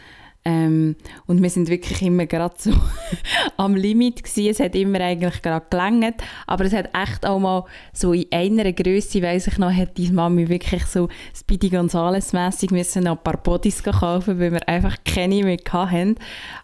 Ähm, 0.49 0.95
und 1.25 1.43
wir 1.43 1.49
sind 1.49 1.67
wirklich 1.67 2.01
immer 2.01 2.25
gerade 2.25 2.55
so 2.57 2.71
am 3.57 3.75
Limit 3.75 4.23
gewesen. 4.23 4.49
Es 4.49 4.61
hat 4.61 4.75
immer 4.75 5.01
eigentlich 5.01 5.41
gerade 5.41 5.65
gelangt, 5.69 6.23
aber 6.45 6.63
es 6.63 6.71
hat 6.71 6.89
echt 6.93 7.25
auch 7.25 7.37
mal 7.37 7.65
so 7.91 8.13
in 8.13 8.31
einer 8.31 8.71
Größe, 8.71 9.21
weiß 9.21 9.47
ich 9.47 9.57
noch, 9.57 9.73
hat 9.73 9.97
die 9.97 10.09
Mami 10.09 10.47
wirklich 10.47 10.85
so 10.85 11.09
Speedy 11.35 11.69
Gonzales 11.69 12.31
mäßig 12.31 12.71
müssen 12.71 13.03
noch 13.03 13.17
ein 13.17 13.23
paar 13.23 13.35
Bodies 13.35 13.83
kaufen, 13.83 14.39
weil 14.39 14.53
wir 14.53 14.69
einfach 14.69 14.95
keine 15.03 15.43
mehr 15.43 15.57
hatten. 15.69 16.15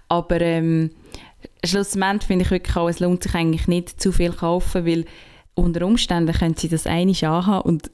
Aber 0.08 0.40
ähm, 0.40 0.92
schlussendlich 1.66 2.28
finde 2.28 2.46
ich 2.46 2.52
wirklich 2.52 2.78
auch, 2.78 2.88
es 2.88 3.02
lohnt 3.02 3.24
sich 3.24 3.36
eigentlich 3.36 3.68
nicht 3.68 4.02
zu 4.02 4.14
viel 4.14 4.32
kaufen, 4.32 4.86
weil 4.86 5.04
unter 5.56 5.86
Umständen 5.86 6.34
können 6.34 6.56
sie 6.56 6.70
das 6.70 6.88
eine 6.88 7.12
anhaben 7.12 7.68
und 7.68 7.92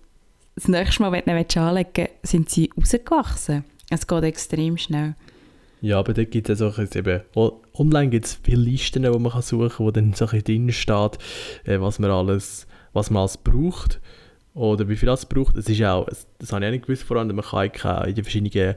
das 0.53 0.67
nächste 0.67 1.01
Mal, 1.01 1.23
wenn 1.25 1.47
du 1.47 1.59
anlegen 1.59 2.09
sind 2.21 2.51
sie 2.51 2.69
rausgewachsen. 2.77 3.63
Es 3.89 4.05
geht 4.05 4.23
extrem 4.23 4.77
schnell. 4.77 5.15
Ja, 5.81 5.99
aber 5.99 6.13
da 6.13 6.23
gibt 6.23 6.49
es 6.49 6.61
auch 6.61 6.77
eben, 6.77 7.21
online 7.73 8.09
gibt 8.09 8.25
es 8.25 8.39
viele 8.43 8.61
Listen, 8.61 9.03
die 9.03 9.09
man 9.09 9.41
suchen 9.41 9.69
kann, 9.69 9.85
wo 9.85 9.91
dann 9.91 10.13
so 10.13 10.27
ein 10.27 10.43
drin 10.43 10.71
steht, 10.71 11.17
äh, 11.63 11.79
was 11.79 11.99
man 11.99 12.11
alles, 12.11 12.67
was 12.93 13.09
man 13.09 13.21
alles 13.21 13.37
braucht 13.37 13.99
oder 14.53 14.89
wie 14.89 14.97
viel 14.97 15.07
das 15.07 15.25
braucht. 15.25 15.55
Es 15.55 15.69
ist 15.69 15.81
auch, 15.83 16.05
das 16.39 16.51
habe 16.51 16.63
ich 16.63 16.67
auch 16.67 16.71
nicht 16.71 16.85
gewusst, 16.85 17.03
vor 17.03 17.17
allem, 17.17 17.33
man 17.33 17.45
kann 17.45 18.09
in 18.09 18.15
die 18.15 18.23
verschiedenen 18.23 18.75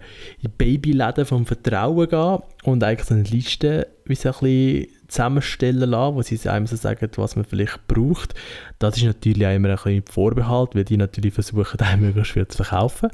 Babyläden 0.57 1.25
vom 1.25 1.45
Vertrauen 1.45 2.09
gehen 2.09 2.39
und 2.63 2.85
eigentlich 2.85 3.09
so 3.09 3.15
eine 3.15 3.25
Liste 3.25 3.89
wie 4.05 4.15
so 4.15 4.29
ein 4.29 4.35
bisschen 4.41 4.87
zusammenstellen 5.09 5.91
lassen, 5.91 6.15
wo 6.17 6.23
sie 6.23 6.49
einem 6.49 6.67
so 6.67 6.77
sagen, 6.77 7.09
was 7.17 7.37
man 7.37 7.45
vielleicht 7.45 7.87
braucht. 7.89 8.35
Das 8.79 8.97
ist 8.97 9.05
natürlich 9.05 9.47
auch 9.47 9.55
immer 9.55 9.71
ein 9.71 9.75
bisschen 9.77 10.05
Vorbehalt, 10.09 10.75
weil 10.75 10.85
die 10.85 10.97
natürlich 10.97 11.35
versuchen, 11.35 11.81
einem 11.81 12.03
möglichst 12.03 12.33
viel 12.33 12.47
zu 12.47 12.63
verkaufen. 12.63 13.11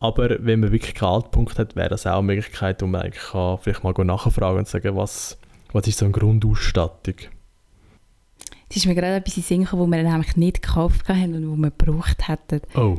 Aber 0.00 0.30
wenn 0.40 0.60
man 0.60 0.72
wirklich 0.72 0.94
keinen 0.94 1.10
Altpunkt 1.10 1.58
hat, 1.58 1.76
wäre 1.76 1.90
das 1.90 2.06
auch 2.06 2.18
eine 2.18 2.22
Möglichkeit, 2.22 2.80
man 2.82 3.02
eigentlich 3.02 3.22
kann, 3.22 3.58
vielleicht 3.58 3.84
mal 3.84 3.92
nachfragen 3.92 4.58
und 4.58 4.66
sagen, 4.66 4.96
was, 4.96 5.38
was 5.72 5.86
ist 5.86 5.98
so 5.98 6.06
eine 6.06 6.12
Grundausstattung. 6.12 7.16
Es 8.70 8.76
ist 8.76 8.86
mir 8.86 8.94
gerade 8.94 9.16
etwas 9.16 9.36
in 9.36 9.42
Sinn 9.42 9.64
gekommen, 9.64 9.82
wo 9.82 9.86
wir 9.86 10.02
nämlich 10.02 10.36
nicht 10.36 10.62
gekauft 10.62 11.08
haben 11.08 11.34
und 11.34 11.50
wo 11.50 11.56
wir 11.56 11.70
gebraucht 11.70 12.28
hätten. 12.28 12.62
Oh. 12.74 12.98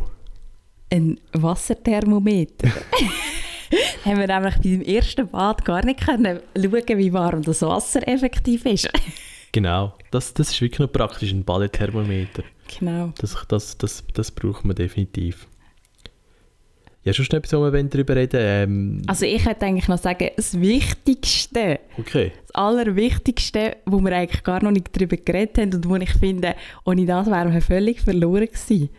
Ein 0.92 1.20
Wasserthermometer. 1.34 2.70
haben 4.06 4.20
wir 4.20 4.28
nämlich 4.28 4.56
bei 4.56 4.62
dem 4.62 4.82
ersten 4.82 5.28
Bad 5.28 5.66
gar 5.66 5.84
nicht 5.84 6.02
können 6.02 6.40
schauen, 6.56 6.98
wie 6.98 7.14
warm 7.14 7.42
das 7.42 7.62
Wasser 7.62 8.08
effektiv 8.08 8.66
ist. 8.66 8.90
genau, 9.52 9.94
das, 10.12 10.34
das 10.34 10.52
ist 10.52 10.62
wirklich 10.62 10.80
noch 10.80 10.92
praktisch, 10.92 11.32
ein 11.32 11.46
Badethermometer. 11.46 12.44
Genau. 12.80 13.14
Das, 13.18 13.38
das, 13.48 13.78
das, 13.78 14.04
das 14.14 14.32
braucht 14.32 14.66
man 14.66 14.76
definitiv. 14.76 15.48
Ja, 17.04 17.14
schon 17.14 17.26
etwas, 17.26 17.52
wo 17.54 17.62
wir 17.74 17.84
darüber 17.84 18.16
reden 18.16 18.40
ähm, 18.40 19.02
Also 19.08 19.26
ich 19.26 19.44
hätte 19.44 19.66
eigentlich 19.66 19.88
noch 19.88 19.98
sagen, 19.98 20.30
das 20.36 20.60
Wichtigste, 20.60 21.80
okay. 21.98 22.32
das 22.44 22.54
Allerwichtigste, 22.54 23.78
wo 23.88 24.00
wir 24.02 24.16
eigentlich 24.16 24.44
gar 24.44 24.64
noch 24.64 24.70
nicht 24.70 24.96
darüber 24.96 25.18
geredet 25.18 25.58
haben 25.58 25.74
und 25.74 25.90
wo 25.90 25.96
ich 25.96 26.12
finde, 26.12 26.56
ohne 26.86 27.06
das 27.08 27.26
wären 27.26 27.54
wir 27.54 27.62
völlig 27.62 28.02
verloren 28.02 28.46
gewesen. 28.46 28.90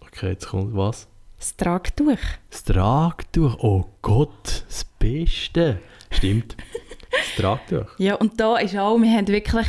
Okay, 0.00 0.30
jetzt 0.30 0.46
kommt 0.46 0.76
was? 0.76 1.08
Das 1.36 1.56
Tragtuch. 1.56 2.18
Das 2.48 2.62
Tragtuch, 2.62 3.58
oh 3.58 3.86
Gott, 4.02 4.64
das 4.68 4.84
Beste. 5.00 5.80
Stimmt, 6.12 6.56
das 7.10 7.34
Tragtuch. 7.36 7.98
Ja, 7.98 8.14
und 8.14 8.38
da 8.38 8.58
ist 8.58 8.76
auch, 8.76 8.96
wir 9.00 9.10
haben 9.10 9.26
wirklich, 9.26 9.66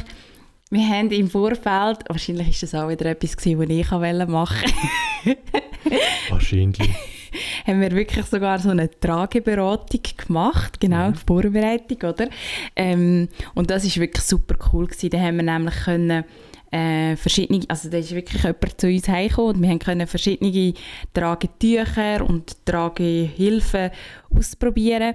wir 0.70 0.88
haben 0.88 1.10
im 1.10 1.28
Vorfeld, 1.28 2.08
wahrscheinlich 2.08 2.50
ist 2.50 2.62
das 2.62 2.76
auch 2.76 2.90
wieder 2.90 3.08
etwas 3.08 3.36
gewesen, 3.36 3.60
was 3.60 3.70
ich 3.70 3.90
machen 4.28 4.72
wollte. 5.26 5.38
wahrscheinlich. 6.30 6.92
haben 7.68 7.82
wir 7.82 7.92
wirklich 7.92 8.26
sogar 8.26 8.60
so 8.60 8.70
eine 8.70 8.90
Trageberatung 9.00 10.02
gemacht, 10.18 10.80
genau, 10.80 11.10
mhm. 11.10 11.16
Vorbereitung, 11.16 12.10
oder? 12.10 12.30
Ähm, 12.76 13.30
und 13.54 13.70
das 13.70 13.86
ist 13.86 14.00
wirklich 14.00 14.24
super 14.24 14.56
cool 14.72 14.88
gewesen. 14.88 15.10
Da 15.10 15.20
haben 15.20 15.38
wir 15.38 15.44
nämlich 15.44 15.76
können 15.84 16.24
äh, 16.72 17.16
verschiedene, 17.16 17.62
also 17.68 17.90
da 17.90 17.98
ist 17.98 18.16
wirklich 18.16 18.44
jemand 18.44 18.82
zu 18.82 18.88
uns 18.88 19.08
heimgekommen 19.08 19.56
und 19.56 19.62
wir 19.62 19.80
können 19.80 20.08
verschiedene 20.08 20.74
Tragetücher 21.14 22.28
und 22.28 22.66
Tragehilfen 22.66 23.92
ausprobieren. 24.36 25.14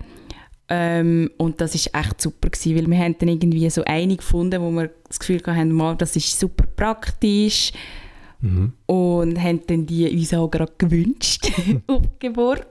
Ähm, 0.69 1.31
und 1.39 1.61
das 1.61 1.75
ist 1.75 1.95
echt 1.95 2.21
super 2.21 2.51
gewesen, 2.51 2.77
weil 2.77 2.87
wir 2.87 2.99
haben 2.99 3.17
dann 3.19 3.29
irgendwie 3.29 3.69
so 3.71 3.83
eine 3.85 4.17
gefunden, 4.17 4.63
wo 4.63 4.71
wir 4.71 4.91
das 5.09 5.19
Gefühl 5.19 5.41
hatten, 5.47 5.99
das 5.99 6.15
ist 6.15 6.39
super 6.39 6.65
praktisch 6.77 7.73
mhm. 8.41 8.73
und 8.87 9.43
haben 9.43 9.61
dann 9.67 9.87
die 9.87 10.11
uns 10.11 10.35
auch 10.35 10.49
gerade 10.49 10.73
gewünscht 10.79 11.51
auf 11.87 12.03
Geburt. 12.19 12.67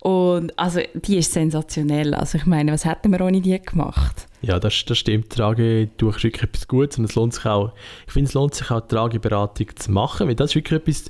Und 0.00 0.56
also 0.58 0.80
die 0.94 1.16
ist 1.16 1.32
sensationell. 1.32 2.14
Also 2.14 2.38
ich 2.38 2.46
meine, 2.46 2.72
was 2.72 2.84
hätten 2.84 3.10
wir 3.10 3.20
ohne 3.20 3.40
die 3.40 3.60
gemacht? 3.60 4.28
Ja, 4.42 4.60
das, 4.60 4.84
das 4.84 4.98
stimmt. 4.98 5.30
Tragetuch 5.30 6.16
ist 6.16 6.24
wirklich 6.24 6.42
etwas 6.44 6.68
Gutes 6.68 6.98
und 6.98 7.06
es 7.06 7.14
lohnt 7.14 7.34
sich 7.34 7.46
auch, 7.46 7.72
ich 8.06 8.12
finde, 8.12 8.28
es 8.28 8.34
lohnt 8.34 8.54
sich 8.54 8.70
auch, 8.70 8.86
Trageberatung 8.86 9.68
zu 9.74 9.90
machen, 9.90 10.28
weil 10.28 10.36
das 10.36 10.50
ist 10.50 10.54
wirklich 10.54 10.80
etwas, 10.80 11.04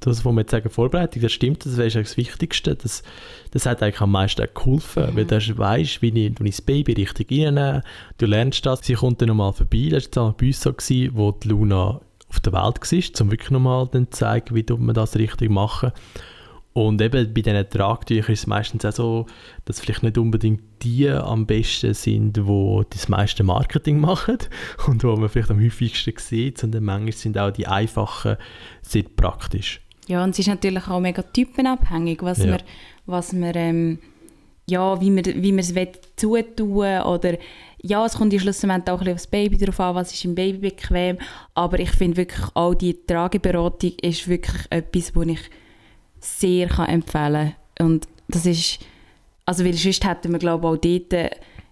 das, 0.00 0.24
was 0.24 0.32
wir 0.32 0.40
jetzt 0.40 0.52
sagen, 0.52 0.70
Vorbereitung, 0.70 1.22
das 1.22 1.32
stimmt, 1.32 1.66
das 1.66 1.76
wäre 1.76 1.90
das 1.90 2.16
Wichtigste. 2.16 2.76
Das, 2.76 3.02
das 3.50 3.66
hat 3.66 3.82
eigentlich 3.82 4.00
am 4.00 4.12
meisten 4.12 4.46
geholfen, 4.54 5.10
mhm. 5.10 5.16
weil 5.16 5.24
du 5.24 5.58
weißt, 5.58 6.02
wie 6.02 6.08
ich, 6.08 6.40
wie 6.40 6.48
ich 6.48 6.56
das 6.56 6.62
Baby 6.62 6.92
richtig 6.92 7.32
reinnehme. 7.32 7.82
Du 8.18 8.26
lernst 8.26 8.64
das. 8.64 8.80
Sie 8.84 8.94
kommt 8.94 9.20
dann 9.20 9.28
nochmal 9.28 9.52
vorbei. 9.52 9.88
Das 9.90 10.08
war 10.14 10.32
bei 10.34 10.46
uns 10.46 10.60
so, 10.60 10.72
gewesen, 10.72 11.10
wo 11.14 11.32
die 11.32 11.48
Luna 11.48 12.00
auf 12.28 12.40
der 12.40 12.52
Welt 12.52 12.62
war, 12.62 13.20
um 13.22 13.30
wirklich 13.30 13.50
nochmal 13.50 13.90
zu 13.90 14.10
zeigen, 14.10 14.54
wie 14.54 14.64
man 14.76 14.94
das 14.94 15.16
richtig 15.16 15.50
machen 15.50 15.92
und 16.78 17.02
eben 17.02 17.34
bei 17.34 17.42
diesen 17.42 17.68
Tragtüchern 17.68 18.32
ist 18.32 18.40
es 18.40 18.46
meistens 18.46 18.84
auch 18.84 18.92
so, 18.92 19.26
dass 19.64 19.80
vielleicht 19.80 20.04
nicht 20.04 20.16
unbedingt 20.16 20.62
die 20.82 21.08
am 21.08 21.44
besten 21.44 21.92
sind, 21.92 22.36
die 22.36 22.82
das 22.90 23.08
meiste 23.08 23.42
Marketing 23.42 23.98
machen 23.98 24.38
und 24.86 25.02
wo 25.02 25.16
man 25.16 25.28
vielleicht 25.28 25.50
am 25.50 25.60
häufigsten 25.60 26.12
sieht, 26.16 26.58
sondern 26.58 26.84
manchmal 26.84 27.12
sind 27.12 27.36
auch 27.36 27.50
die 27.50 27.66
einfachen 27.66 28.36
sehr 28.82 29.02
praktisch. 29.02 29.80
Ja, 30.06 30.22
und 30.22 30.30
es 30.30 30.38
ist 30.38 30.46
natürlich 30.46 30.86
auch 30.86 31.00
mega 31.00 31.22
typenabhängig, 31.22 32.22
was 32.22 32.38
ja. 32.38 32.52
man, 32.52 32.62
was 33.06 33.32
man 33.32 33.52
ähm, 33.56 33.98
ja, 34.68 35.00
wie 35.00 35.10
man, 35.10 35.24
wie 35.24 35.52
man 35.52 35.60
es 35.60 35.74
zutun 36.16 37.00
oder 37.02 37.38
ja, 37.80 38.04
es 38.04 38.14
kommt 38.14 38.32
ja 38.32 38.40
schlussendlich 38.40 38.92
auch 38.92 38.98
ein 38.98 39.04
bisschen 39.04 39.14
aufs 39.14 39.26
Baby 39.26 39.56
drauf 39.56 39.80
an, 39.80 39.94
was 39.94 40.12
ist 40.12 40.24
im 40.24 40.34
Baby 40.34 40.70
bequem, 40.70 41.18
aber 41.54 41.78
ich 41.78 41.90
finde 41.90 42.16
wirklich 42.16 42.44
auch 42.54 42.74
die 42.74 43.06
Trageberatung 43.06 43.92
ist 44.02 44.28
wirklich 44.28 44.66
etwas, 44.70 45.14
wo 45.14 45.22
ich 45.22 45.40
sehr 46.20 46.68
kann 46.68 46.88
empfehlen 46.88 47.54
kann. 47.76 47.86
Und 47.86 48.08
das 48.26 48.46
ist, 48.46 48.80
also 49.46 49.64
weil 49.64 49.74
sonst 49.74 50.04
hätten 50.04 50.32
wir 50.32 50.38
glaube 50.38 50.66
ich 50.66 50.72
auch 50.72 51.08
dort, 51.08 51.30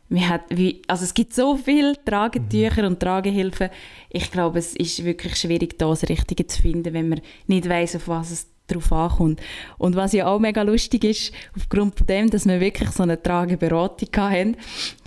wir 0.09 0.29
hat, 0.29 0.43
wie, 0.51 0.83
also 0.87 1.05
es 1.05 1.15
gibt 1.15 1.35
so 1.35 1.57
viele 1.57 1.95
Tragetücher 2.05 2.83
mhm. 2.83 2.89
und 2.89 3.01
Tragehilfen. 3.01 3.71
Ich 4.09 4.31
glaube, 4.31 4.61
es 4.61 4.77
ist 4.77 5.05
wirklich 5.05 5.35
schwierig, 5.37 5.79
da 5.79 5.89
das 5.89 6.09
Richtige 6.09 6.47
zu 6.47 6.63
finden, 6.63 6.95
wenn 6.95 7.09
man 7.09 7.21
nicht 7.49 7.69
weiß, 7.69 7.97
auf 7.97 8.07
was 8.07 8.31
es 8.31 8.47
drauf 8.67 8.93
ankommt. 8.93 9.41
Und 9.79 9.97
was 9.97 10.13
ja 10.13 10.27
auch 10.27 10.39
mega 10.39 10.63
lustig 10.63 11.05
ist, 11.05 11.33
aufgrund 11.57 11.97
von 11.99 12.07
dem, 12.07 12.31
dass 12.31 12.47
wir 12.47 12.61
wirklich 12.61 12.91
so 12.91 13.03
eine 13.03 13.23
Trageberatung 13.23 14.09
hatten, 14.17 14.57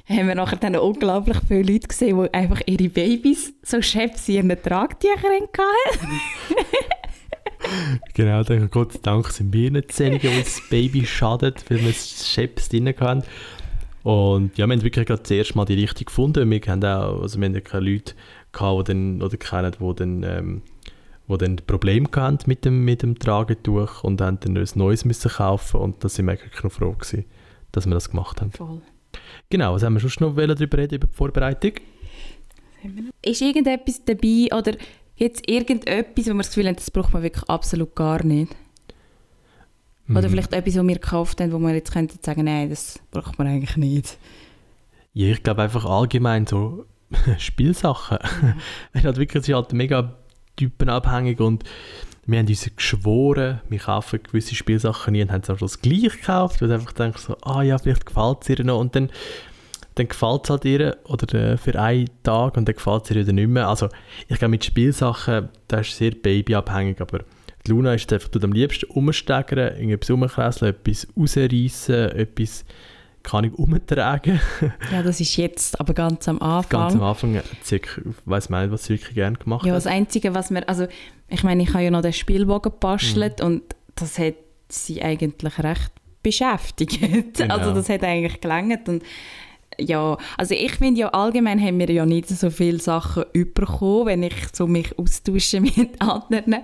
haben 0.08 0.28
wir 0.28 0.36
nachher 0.36 0.58
dann 0.58 0.76
unglaublich 0.76 1.38
viele 1.48 1.74
Leute 1.74 1.88
gesehen, 1.88 2.22
die 2.22 2.34
einfach 2.34 2.62
ihre 2.66 2.90
Babys 2.90 3.54
so 3.62 3.82
Chefs 3.82 4.28
in 4.28 4.50
ihren 4.50 4.62
Tragtüchern 4.62 5.48
hatten. 5.54 6.08
genau, 8.14 8.44
dann 8.44 8.70
Gott 8.72 9.00
Dank 9.04 9.28
sind 9.28 9.54
wir 9.54 9.70
nicht 9.70 9.98
diejenigen, 9.98 10.32
die 10.32 10.44
das 10.44 10.62
Baby 10.70 11.06
schadet, 11.06 11.70
weil 11.70 11.84
wir 11.84 11.94
Chefs 11.94 12.70
drin 12.70 12.94
haben. 13.00 13.24
Und 14.04 14.58
ja, 14.58 14.66
wir 14.66 14.74
haben 14.74 14.84
wirklich 14.84 15.06
gerade 15.06 15.24
zuerst 15.24 15.56
mal 15.56 15.66
die 15.66 15.76
Richtung 15.76 16.06
gefunden. 16.06 16.50
Wir 16.50 16.62
haben 16.68 16.84
auch, 16.84 17.22
also 17.22 17.40
wir 17.40 17.48
haben 17.48 17.64
keine 17.64 17.90
Leute 17.90 18.14
gehabt, 18.52 18.88
die 18.88 18.94
dann, 18.94 19.22
oder 19.22 19.38
kennen, 19.38 19.76
die 19.80 19.96
dann, 19.96 20.24
ähm, 20.24 20.62
die 21.30 21.38
dann 21.38 21.56
Probleme 21.58 22.08
hatten 22.16 22.40
mit 22.48 22.66
dem, 22.66 22.84
mit 22.86 23.02
dem 23.04 23.18
Tragetuch 23.20 24.04
und 24.04 24.22
haben 24.22 24.40
dann 24.40 24.58
ein 24.58 24.68
neues 24.76 25.06
müssen 25.06 25.32
kaufen 25.32 25.80
und 25.80 26.04
da 26.04 26.10
sind 26.10 26.26
wir 26.28 26.34
wirklich 26.34 26.64
noch 26.64 26.72
froh 26.72 26.92
gewesen, 26.94 27.26
dass 27.72 27.86
wir 27.86 27.94
das 27.94 28.10
gemacht 28.10 28.42
haben. 28.42 28.52
Voll. 28.52 28.82
Genau, 29.50 29.74
was 29.74 29.84
haben 29.84 29.94
wir 29.94 30.10
schon 30.10 30.28
noch 30.28 30.36
darüber 30.36 30.78
reden, 30.78 30.96
über 30.96 31.08
die 31.08 31.14
Vorbereitung? 31.16 31.74
Ist 33.22 33.42
irgendetwas 33.42 34.02
dabei 34.06 34.48
oder 34.58 34.74
Jetzt 35.20 35.50
irgendetwas, 35.50 36.28
wo 36.28 36.30
man 36.30 36.38
das 36.38 36.48
Gefühl 36.48 36.70
hat, 36.70 36.78
das 36.78 36.90
braucht 36.92 37.12
man 37.12 37.22
wirklich 37.22 37.44
absolut 37.50 37.94
gar 37.94 38.24
nicht? 38.24 38.56
Oder 40.10 40.28
Mhm. 40.28 40.32
vielleicht 40.32 40.54
etwas, 40.54 40.78
was 40.78 40.88
wir 40.88 40.94
gekauft 40.96 41.42
haben, 41.42 41.52
wo 41.52 41.60
man 41.60 41.76
jetzt 41.76 41.92
könnte 41.92 42.16
sagen, 42.22 42.46
nein, 42.46 42.70
das 42.70 43.00
braucht 43.12 43.38
man 43.38 43.48
eigentlich 43.48 43.76
nicht. 43.76 44.18
Ja, 45.14 45.28
ich 45.28 45.44
glaube 45.44 45.62
einfach 45.62 45.84
allgemein 45.84 46.48
so 46.48 46.86
Spielsachen. 47.38 48.18
Wenn 48.94 49.04
halt 49.04 49.18
wirklich, 49.18 49.42
es 49.44 49.50
ist 49.50 49.54
halt 49.54 49.74
mega 49.74 50.16
typenabhängig 50.60 51.40
und 51.40 51.64
wir 52.26 52.40
haben 52.40 52.48
uns 52.48 52.70
geschworen, 52.76 53.62
wir 53.70 53.80
kaufen 53.80 54.22
gewisse 54.22 54.54
Spielsachen 54.54 55.14
nie 55.14 55.22
und 55.22 55.32
haben 55.32 55.42
es 55.42 55.50
auch 55.50 55.58
schon 55.58 55.68
das 55.68 55.82
gleiche 55.82 56.10
gekauft, 56.10 56.62
weil 56.62 56.72
einfach 56.72 56.92
denkst 56.92 57.22
so, 57.22 57.38
ah 57.42 57.64
ja, 57.64 57.78
vielleicht 57.78 58.06
gefällt 58.06 58.38
es 58.42 58.50
ihr 58.50 58.64
noch 58.64 58.80
und 58.80 58.96
dann, 58.96 59.10
dann 59.96 60.08
gefällt 60.08 60.44
es 60.44 60.50
halt 60.52 60.66
ihr 60.66 60.98
oder 61.06 61.34
äh, 61.34 61.58
für 61.58 61.80
einen 61.80 62.10
Tag 62.24 62.56
und 62.58 62.68
dann 62.68 62.76
gefällt 62.76 63.06
es 63.06 63.12
ihr 63.12 63.22
wieder 63.22 63.34
nicht 63.34 63.50
mehr. 63.50 63.68
Also 63.68 63.90
ich 64.28 64.38
glaube 64.38 64.52
mit 64.52 64.64
Spielsachen, 64.64 65.50
das 65.68 65.88
ist 65.88 65.98
sehr 65.98 66.12
babyabhängig, 66.12 67.02
aber 67.02 67.20
die 67.66 67.72
Luna 67.72 67.96
ist 67.96 68.12
einfach 68.14 68.30
am 68.42 68.54
liebsten 68.54 68.90
umsteigern, 68.92 69.76
irgendetwas 69.76 70.10
umkresseln, 70.12 70.76
etwas 70.76 71.08
rausreißen, 71.18 72.12
etwas 72.12 72.66
kann 73.24 73.44
ich 73.44 73.54
umtragen. 73.54 74.40
Ja, 74.92 75.04
das 75.04 75.20
ist 75.20 75.36
jetzt, 75.38 75.80
aber 75.80 75.94
ganz 75.94 76.28
am 76.28 76.42
Anfang. 76.42 76.70
Ganz 76.82 76.94
am 76.96 77.04
Anfang 77.04 77.42
sie, 77.62 77.76
ich 77.78 77.88
weiß 78.26 78.50
man 78.50 78.64
nicht, 78.64 78.72
was 78.72 78.86
sie 78.86 78.94
wirklich 78.94 79.16
gerne 79.16 79.38
gemacht 79.38 79.66
Ja, 79.66 79.72
hat. 79.74 79.78
das 79.78 79.88
Einzige, 79.88 80.34
was 80.34 80.50
mir, 80.50 80.68
also 80.68 80.88
ich 81.28 81.44
meine, 81.44 81.64
ich 81.64 81.70
habe 81.74 81.84
ja 81.84 81.92
noch 81.92 82.02
den 82.02 82.14
Spielbogen 82.14 82.72
gebastelt 82.72 83.42
und 83.42 83.62
das 83.96 84.18
hat 84.18 84.36
sie 84.70 85.02
eigentlich 85.02 85.60
recht 85.60 85.92
beschäftigt. 86.24 87.00
Genau. 87.38 87.56
Also 87.58 87.74
das 87.74 87.90
hat 87.90 88.04
eigentlich 88.04 88.42
gelangt 88.42 88.88
und 88.90 89.04
ja, 89.78 90.18
also 90.38 90.54
ich 90.54 90.74
finde 90.74 91.00
ja 91.02 91.10
allgemein 91.10 91.62
haben 91.62 91.80
wir 91.80 91.90
ja 91.90 92.06
nicht 92.06 92.28
so 92.28 92.50
viele 92.50 92.80
Sachen 92.80 93.24
bekommen, 93.34 94.08
wenn 94.08 94.24
ich 94.24 94.36
so 94.52 94.68
mich 94.68 94.98
austausche 94.98 95.62
mit 95.62 96.02
anderen, 96.02 96.58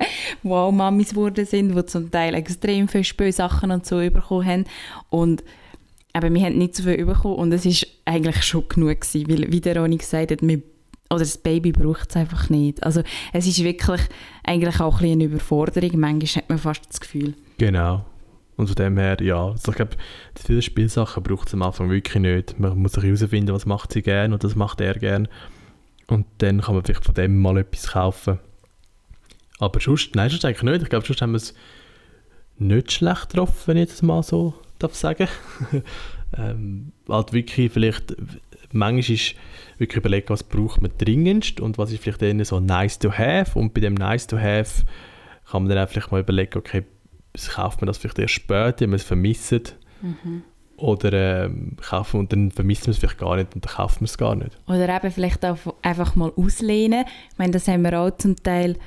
die 0.44 0.50
auch 0.50 0.72
Mamis 0.72 1.12
geworden 1.12 1.46
sind, 1.46 1.76
die 1.76 1.86
zum 1.86 2.12
Teil 2.12 2.34
extrem 2.36 2.88
viele 2.88 3.04
Spielsachen 3.04 3.72
und 3.72 3.86
so 3.86 3.98
bekommen 3.98 4.46
haben 4.46 4.66
und 5.10 5.44
aber 6.16 6.34
wir 6.34 6.42
haben 6.46 6.58
nicht 6.58 6.76
so 6.76 6.84
viel 6.84 7.06
bekommen 7.06 7.36
und 7.36 7.52
es 7.52 7.66
ist 7.66 7.86
eigentlich 8.06 8.42
schon 8.44 8.70
genug 8.70 9.02
gewesen, 9.02 9.30
weil 9.30 9.52
wie 9.52 9.60
der 9.60 9.78
Ronny 9.78 9.98
gesagt 9.98 10.32
hat, 10.32 10.42
wir 10.42 10.62
oder 11.10 11.20
das 11.20 11.38
Baby 11.38 11.74
braucht 11.74 12.10
es 12.10 12.16
einfach 12.16 12.50
nicht. 12.50 12.82
Also 12.84 13.04
es 13.34 13.46
ist 13.46 13.64
wirklich 13.64 14.02
eigentlich 14.44 14.80
auch 14.80 15.02
ein 15.02 15.12
eine 15.12 15.26
Überforderung. 15.26 16.00
Manchmal 16.00 16.42
hat 16.44 16.50
man 16.50 16.58
fast 16.58 16.90
das 16.90 17.00
Gefühl. 17.00 17.36
Genau. 17.58 18.06
Und 18.56 18.68
von 18.68 18.76
dem 18.76 18.98
her, 18.98 19.18
ja, 19.22 19.48
also 19.48 19.72
ich 19.72 19.76
glaube, 19.76 19.98
viele 20.36 20.62
Spielsachen 20.62 21.22
braucht 21.22 21.50
es 21.50 21.54
am 21.54 21.62
Anfang 21.62 21.90
wirklich 21.90 22.22
nicht. 22.22 22.60
Man 22.60 22.78
muss 22.78 22.94
sich 22.94 23.04
herausfinden, 23.04 23.54
was 23.54 23.66
macht 23.66 23.92
sie 23.92 24.02
gerne 24.02 24.34
und 24.34 24.44
das 24.44 24.56
macht 24.56 24.80
er 24.80 24.96
gerne. 24.96 25.28
Und 26.08 26.26
dann 26.38 26.62
kann 26.62 26.76
man 26.76 26.84
vielleicht 26.86 27.06
von 27.06 27.14
dem 27.14 27.40
mal 27.42 27.58
etwas 27.58 27.88
kaufen. 27.88 28.40
Aber 29.60 29.80
sonst, 29.82 30.16
nein, 30.16 30.30
sonst 30.30 30.46
eigentlich 30.46 30.64
nicht. 30.64 30.84
Ich 30.84 30.90
glaube, 30.90 31.06
sonst 31.06 31.22
haben 31.22 31.34
wir 31.34 31.38
es 31.38 31.54
nicht 32.58 32.94
schlecht 32.94 33.30
getroffen, 33.30 33.62
wenn 33.68 33.78
ich 33.78 33.90
das 33.90 34.02
mal 34.02 34.24
so 34.24 34.54
darf 34.80 34.96
sagen. 34.96 35.28
ähm, 36.38 36.92
halt 37.10 37.34
wirklich 37.34 37.72
vielleicht, 37.72 38.16
manchmal 38.72 39.16
ist 39.16 39.36
wirklich 39.78 39.98
überlegen, 39.98 40.30
was 40.30 40.44
braucht 40.44 40.82
man 40.82 40.92
dringendst 40.98 41.60
und 41.60 41.78
was 41.78 41.92
ist 41.92 42.04
vielleicht 42.04 42.22
eher 42.22 42.46
so 42.46 42.60
nice 42.60 43.00
to 43.00 43.12
have. 43.12 43.58
Und 43.58 43.74
bei 43.74 43.82
dem 43.82 43.94
nice 43.94 44.28
to 44.28 44.38
have 44.38 44.84
kann 45.50 45.64
man 45.64 45.70
dann 45.70 45.86
auch 45.86 45.90
vielleicht 45.90 46.12
mal 46.12 46.22
überlegen, 46.22 46.58
okay, 46.58 46.84
kauft 47.54 47.82
man 47.82 47.88
das 47.88 47.98
vielleicht 47.98 48.20
erst 48.20 48.34
später, 48.34 48.82
wenn 48.82 48.92
man 48.92 48.98
es 48.98 49.04
vermisst. 49.04 49.76
Oder 50.78 51.46
ähm, 51.46 51.78
kaufen 51.82 52.20
und 52.20 52.34
dann 52.34 52.52
vermisst 52.52 52.86
man 52.86 52.92
es 52.92 52.98
vielleicht 52.98 53.18
gar 53.18 53.38
nicht 53.38 53.56
und 53.56 53.66
dann 53.66 53.74
kauft 53.74 54.02
man 54.02 54.06
es 54.06 54.18
gar 54.18 54.36
nicht. 54.36 54.52
Oder 54.68 54.94
eben 54.94 55.12
vielleicht 55.12 55.46
auch 55.46 55.58
einfach 55.82 56.16
mal 56.16 56.34
auslehnen. 56.36 57.06
Ich 57.32 57.38
meine, 57.38 57.52
das 57.52 57.68
haben 57.68 57.84
wir 57.84 57.98
auch 58.00 58.12
zum 58.18 58.36
Teil 58.36 58.78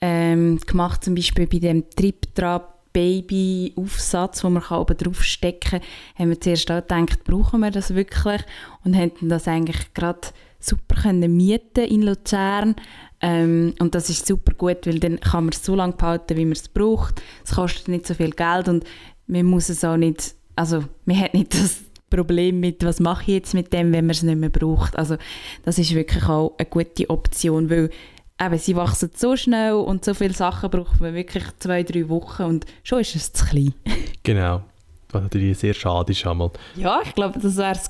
ähm, 0.00 0.58
gemacht, 0.66 1.04
zum 1.04 1.14
Beispiel 1.14 1.46
bei 1.46 1.58
dem 1.58 1.88
Trip-Trap 1.90 2.77
Baby-Aufsatz, 2.98 4.40
den 4.40 4.54
man 4.54 4.64
oben 4.64 4.96
drauf 4.96 5.22
stecken 5.22 5.70
kann, 5.70 5.80
haben 6.18 6.30
wir 6.30 6.40
zuerst 6.40 6.68
auch 6.72 6.80
gedacht, 6.80 7.22
brauchen 7.22 7.60
wir 7.60 7.70
das 7.70 7.94
wirklich? 7.94 8.42
Und 8.84 8.96
haben 8.96 9.12
das 9.28 9.46
eigentlich 9.46 9.94
gerade 9.94 10.28
super 10.58 11.00
können 11.02 11.36
mieten 11.36 11.84
in 11.84 12.02
Luzern. 12.02 12.74
Ähm, 13.20 13.74
und 13.78 13.94
das 13.94 14.10
ist 14.10 14.26
super 14.26 14.52
gut, 14.52 14.84
weil 14.84 14.98
dann 14.98 15.20
kann 15.20 15.44
man 15.44 15.52
es 15.52 15.64
so 15.64 15.76
lange 15.76 15.92
behalten, 15.92 16.36
wie 16.36 16.44
man 16.44 16.52
es 16.52 16.68
braucht. 16.68 17.22
Es 17.44 17.54
kostet 17.54 17.86
nicht 17.86 18.04
so 18.04 18.14
viel 18.14 18.32
Geld 18.32 18.68
und 18.68 18.84
man 19.28 19.46
muss 19.46 19.68
es 19.68 19.84
auch 19.84 19.96
nicht, 19.96 20.34
also 20.56 20.82
man 21.04 21.20
hat 21.20 21.34
nicht 21.34 21.54
das 21.54 21.78
Problem 22.10 22.58
mit, 22.58 22.84
was 22.84 22.98
mache 22.98 23.22
ich 23.22 23.28
jetzt 23.28 23.54
mit 23.54 23.72
dem, 23.72 23.92
wenn 23.92 24.06
man 24.06 24.10
es 24.10 24.24
nicht 24.24 24.38
mehr 24.38 24.50
braucht. 24.50 24.98
Also 24.98 25.18
das 25.64 25.78
ist 25.78 25.94
wirklich 25.94 26.24
auch 26.24 26.54
eine 26.58 26.66
gute 26.66 27.10
Option, 27.10 27.70
weil 27.70 27.90
eben, 28.40 28.58
sie 28.58 28.76
wachsen 28.76 29.10
so 29.14 29.36
schnell 29.36 29.74
und 29.74 30.04
so 30.04 30.14
viele 30.14 30.34
Sachen 30.34 30.70
braucht 30.70 31.00
man 31.00 31.14
wirklich 31.14 31.44
zwei, 31.58 31.82
drei 31.82 32.08
Wochen 32.08 32.44
und 32.44 32.66
schon 32.82 33.00
ist 33.00 33.16
es 33.16 33.32
zu 33.32 33.44
klein. 33.44 33.74
Genau. 34.22 34.62
Was 35.10 35.22
natürlich 35.22 35.56
sehr 35.56 35.72
schade 35.72 36.12
ist 36.12 36.26
einmal. 36.26 36.50
Ja, 36.76 37.00
ich 37.02 37.14
glaube, 37.14 37.38
das 37.38 37.56
wäre 37.56 37.72
es 37.72 37.88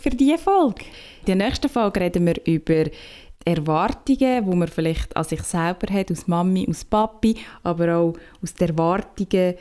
für 0.00 0.10
diese 0.10 0.38
Folge. 0.38 0.84
In 1.20 1.26
der 1.26 1.34
nächsten 1.34 1.68
Folge 1.68 1.98
reden 2.00 2.24
wir 2.24 2.36
über 2.46 2.84
die 2.84 2.92
Erwartungen, 3.44 4.48
die 4.48 4.56
man 4.56 4.68
vielleicht 4.68 5.16
an 5.16 5.24
sich 5.24 5.42
selber 5.42 5.92
hat, 5.92 6.12
aus 6.12 6.28
Mami, 6.28 6.66
aus 6.70 6.84
Papi, 6.84 7.36
aber 7.64 7.96
auch 7.96 8.14
aus 8.40 8.54
den 8.54 8.68
Erwartungen 8.68 9.54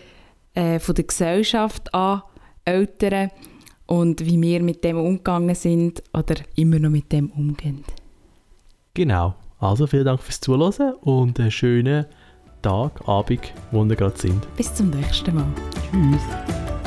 äh, 0.53 0.79
von 0.79 0.93
der 0.93 1.05
Gesellschaft 1.05 1.91
an 1.91 2.21
Eltern 2.65 3.31
und 3.87 4.23
wie 4.23 4.39
wir 4.39 4.61
mit 4.61 4.83
dem 4.83 4.97
umgegangen 4.97 5.55
sind 5.55 6.03
oder 6.13 6.35
immer 6.55 6.77
noch 6.77 6.91
mit 6.91 7.11
dem 7.11 7.31
umgehen. 7.31 7.83
Genau. 8.93 9.35
Also 9.61 9.85
vielen 9.85 10.05
Dank 10.05 10.21
fürs 10.21 10.41
Zuhören 10.41 10.95
und 11.01 11.39
einen 11.39 11.51
schönen 11.51 12.07
Tag, 12.63 13.07
Abend, 13.07 13.53
wo 13.71 13.87
wir 13.87 13.95
gerade 13.95 14.17
sind. 14.17 14.43
Bis 14.57 14.73
zum 14.73 14.89
nächsten 14.89 15.35
Mal. 15.35 15.45
Tschüss. 15.91 16.80